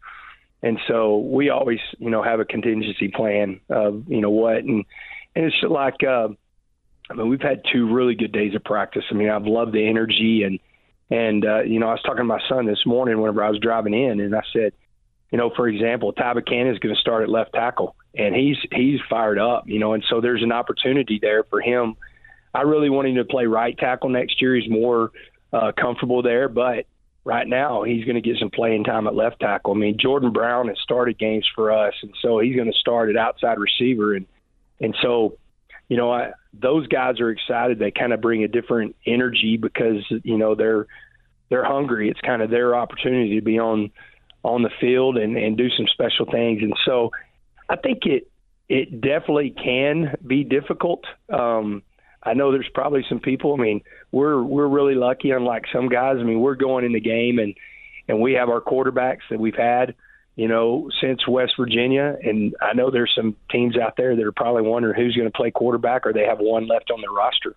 [0.61, 4.83] And so we always, you know, have a contingency plan of, you know, what and
[5.35, 6.29] and it's like uh
[7.09, 9.03] I mean, we've had two really good days of practice.
[9.09, 10.59] I mean, I've loved the energy and
[11.11, 13.59] and uh, you know, I was talking to my son this morning whenever I was
[13.59, 14.73] driving in and I said,
[15.31, 18.57] you know, for example, Ty Buchanan is going to start at left tackle and he's
[18.71, 21.95] he's fired up, you know, and so there's an opportunity there for him
[22.53, 24.55] I really want him to play right tackle next year.
[24.55, 25.11] He's more
[25.53, 26.85] uh, comfortable there, but
[27.23, 29.73] right now he's going to get some playing time at left tackle.
[29.73, 33.09] I mean, Jordan Brown has started games for us, and so he's going to start
[33.09, 34.25] at outside receiver, and
[34.79, 35.37] and so
[35.87, 37.79] you know I, those guys are excited.
[37.79, 40.87] They kind of bring a different energy because you know they're
[41.49, 42.09] they're hungry.
[42.09, 43.91] It's kind of their opportunity to be on
[44.43, 47.11] on the field and and do some special things, and so
[47.69, 48.31] I think it
[48.69, 51.03] it definitely can be difficult.
[51.31, 51.83] Um,
[52.23, 53.53] I know there's probably some people.
[53.53, 56.17] I mean, we're we're really lucky, unlike some guys.
[56.19, 57.55] I mean, we're going in the game and
[58.09, 59.95] and we have our quarterbacks that we've had,
[60.35, 62.17] you know, since West Virginia.
[62.21, 65.35] And I know there's some teams out there that are probably wondering who's going to
[65.35, 67.55] play quarterback, or they have one left on their roster.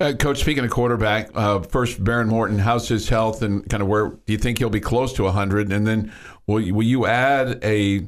[0.00, 3.88] Uh, Coach, speaking of quarterback, uh, first Behren Morton, how's his health, and kind of
[3.88, 5.72] where do you think he'll be close to 100?
[5.72, 6.12] And then
[6.46, 8.06] will will you add a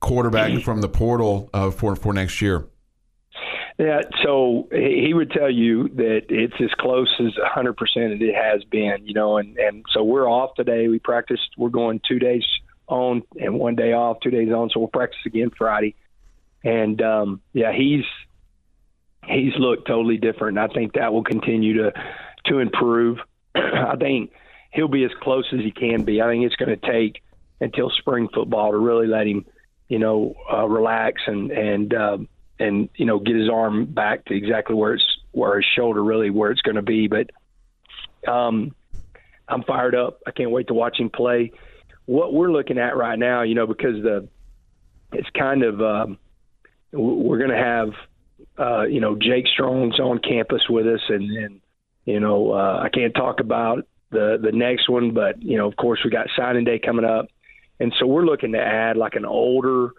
[0.00, 2.66] quarterback from the portal uh, for for next year?
[3.78, 8.64] Yeah, so he would tell you that it's as close as 100% as it has
[8.64, 10.88] been, you know, and, and so we're off today.
[10.88, 12.44] We practiced, we're going two days
[12.88, 15.94] on and one day off, two days on, so we'll practice again Friday.
[16.64, 18.04] And um, yeah, he's
[19.28, 20.58] he's looked totally different.
[20.58, 21.92] And I think that will continue to
[22.46, 23.18] to improve.
[23.54, 24.32] I think
[24.72, 26.20] he'll be as close as he can be.
[26.20, 27.22] I think it's going to take
[27.60, 29.44] until spring football to really let him,
[29.88, 32.18] you know, uh, relax and and uh,
[32.58, 36.30] and you know get his arm back to exactly where it's where his shoulder really
[36.30, 37.08] where it's going to be.
[37.08, 37.30] But
[38.30, 38.74] um,
[39.48, 40.20] I'm fired up.
[40.26, 41.52] I can't wait to watch him play.
[42.06, 44.28] What we're looking at right now, you know, because the
[45.12, 46.18] it's kind of um,
[46.92, 47.92] we're going to have
[48.58, 51.60] uh, you know Jake Strong's on campus with us, and, and
[52.04, 55.76] you know uh, I can't talk about the the next one, but you know of
[55.76, 57.28] course we got signing day coming up,
[57.80, 59.90] and so we're looking to add like an older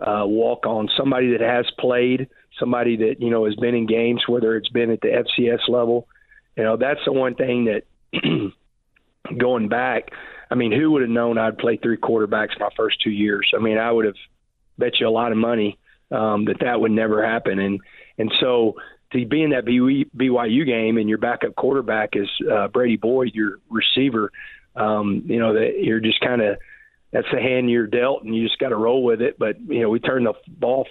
[0.00, 2.28] uh, walk on, somebody that has played,
[2.58, 6.08] somebody that you know has been in games, whether it's been at the FCS level.
[6.56, 7.84] You know, that's the one thing that
[9.38, 10.10] going back.
[10.50, 13.50] I mean, who would have known I'd play three quarterbacks my first two years?
[13.56, 14.14] I mean, I would have
[14.78, 15.78] bet you a lot of money
[16.10, 17.58] um, that that would never happen.
[17.58, 17.80] And
[18.18, 18.74] and so
[19.12, 23.58] to be in that BYU game and your backup quarterback is uh, Brady Boyd, your
[23.70, 24.30] receiver,
[24.76, 26.58] um, you know that you're just kind of
[27.14, 29.38] that's the hand you're dealt, and you just got to roll with it.
[29.38, 30.86] But you know, we turned the ball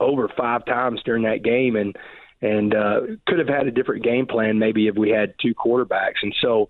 [0.00, 1.96] over five times during that game, and
[2.42, 6.22] and uh, could have had a different game plan maybe if we had two quarterbacks.
[6.22, 6.68] And so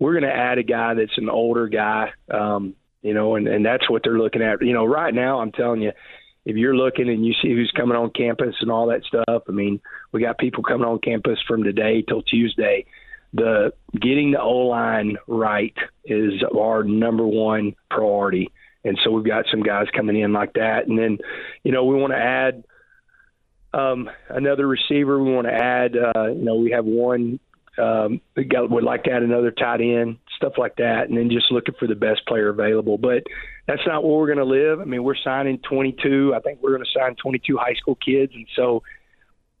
[0.00, 3.64] we're going to add a guy that's an older guy, um, you know, and and
[3.64, 4.60] that's what they're looking at.
[4.60, 5.92] You know, right now I'm telling you.
[6.44, 9.52] If you're looking and you see who's coming on campus and all that stuff, I
[9.52, 9.82] mean,
[10.12, 12.86] we got people coming on campus from today till Tuesday
[13.32, 18.50] the getting the O line right is our number one priority.
[18.84, 20.86] And so we've got some guys coming in like that.
[20.86, 21.18] And then,
[21.62, 22.64] you know, we want to add
[23.74, 25.22] um, another receiver.
[25.22, 27.38] We want to add, uh, you know, we have one,
[27.76, 31.08] um, we got, would like to add another tight end, stuff like that.
[31.08, 32.98] And then just looking for the best player available.
[32.98, 33.24] But
[33.66, 34.80] that's not where we're going to live.
[34.80, 36.32] I mean, we're signing 22.
[36.34, 38.32] I think we're going to sign 22 high school kids.
[38.34, 38.82] And so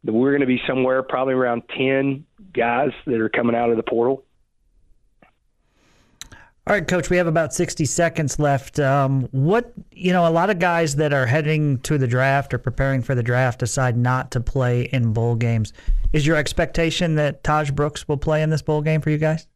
[0.04, 3.82] we're going to be somewhere probably around 10 guys that are coming out of the
[3.82, 4.24] portal.
[6.68, 8.78] All right, coach, we have about 60 seconds left.
[8.78, 12.58] Um, what, you know, a lot of guys that are heading to the draft or
[12.58, 15.72] preparing for the draft decide not to play in bowl games.
[16.12, 19.46] Is your expectation that Tahj Brooks will play in this bowl game for you guys?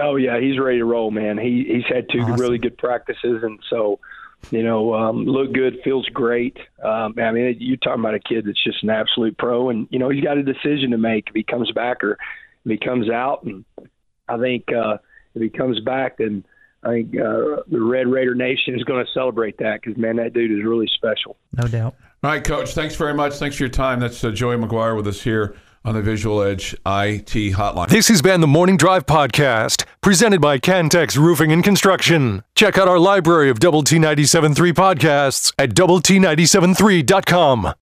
[0.00, 1.38] Oh yeah, he's ready to roll, man.
[1.38, 2.36] He he's had two awesome.
[2.36, 4.00] really good practices and so
[4.50, 6.56] you know, um, look good, feels great.
[6.82, 9.98] Um, I mean, you're talking about a kid that's just an absolute pro, and you
[9.98, 13.10] know he's got a decision to make if he comes back or if he comes
[13.10, 13.42] out.
[13.44, 13.64] And
[14.28, 14.98] I think uh,
[15.34, 16.44] if he comes back, then
[16.82, 20.32] I think uh, the Red Raider Nation is going to celebrate that because man, that
[20.32, 21.36] dude is really special.
[21.56, 21.94] No doubt.
[22.22, 22.74] All right, Coach.
[22.74, 23.34] Thanks very much.
[23.34, 24.00] Thanks for your time.
[24.00, 27.88] That's uh, Joey McGuire with us here on the Visual Edge IT hotline.
[27.88, 32.42] This has been the Morning Drive Podcast, presented by Cantex Roofing and Construction.
[32.54, 37.72] Check out our library of Double T 97.3 podcasts at Double T 97.3.com.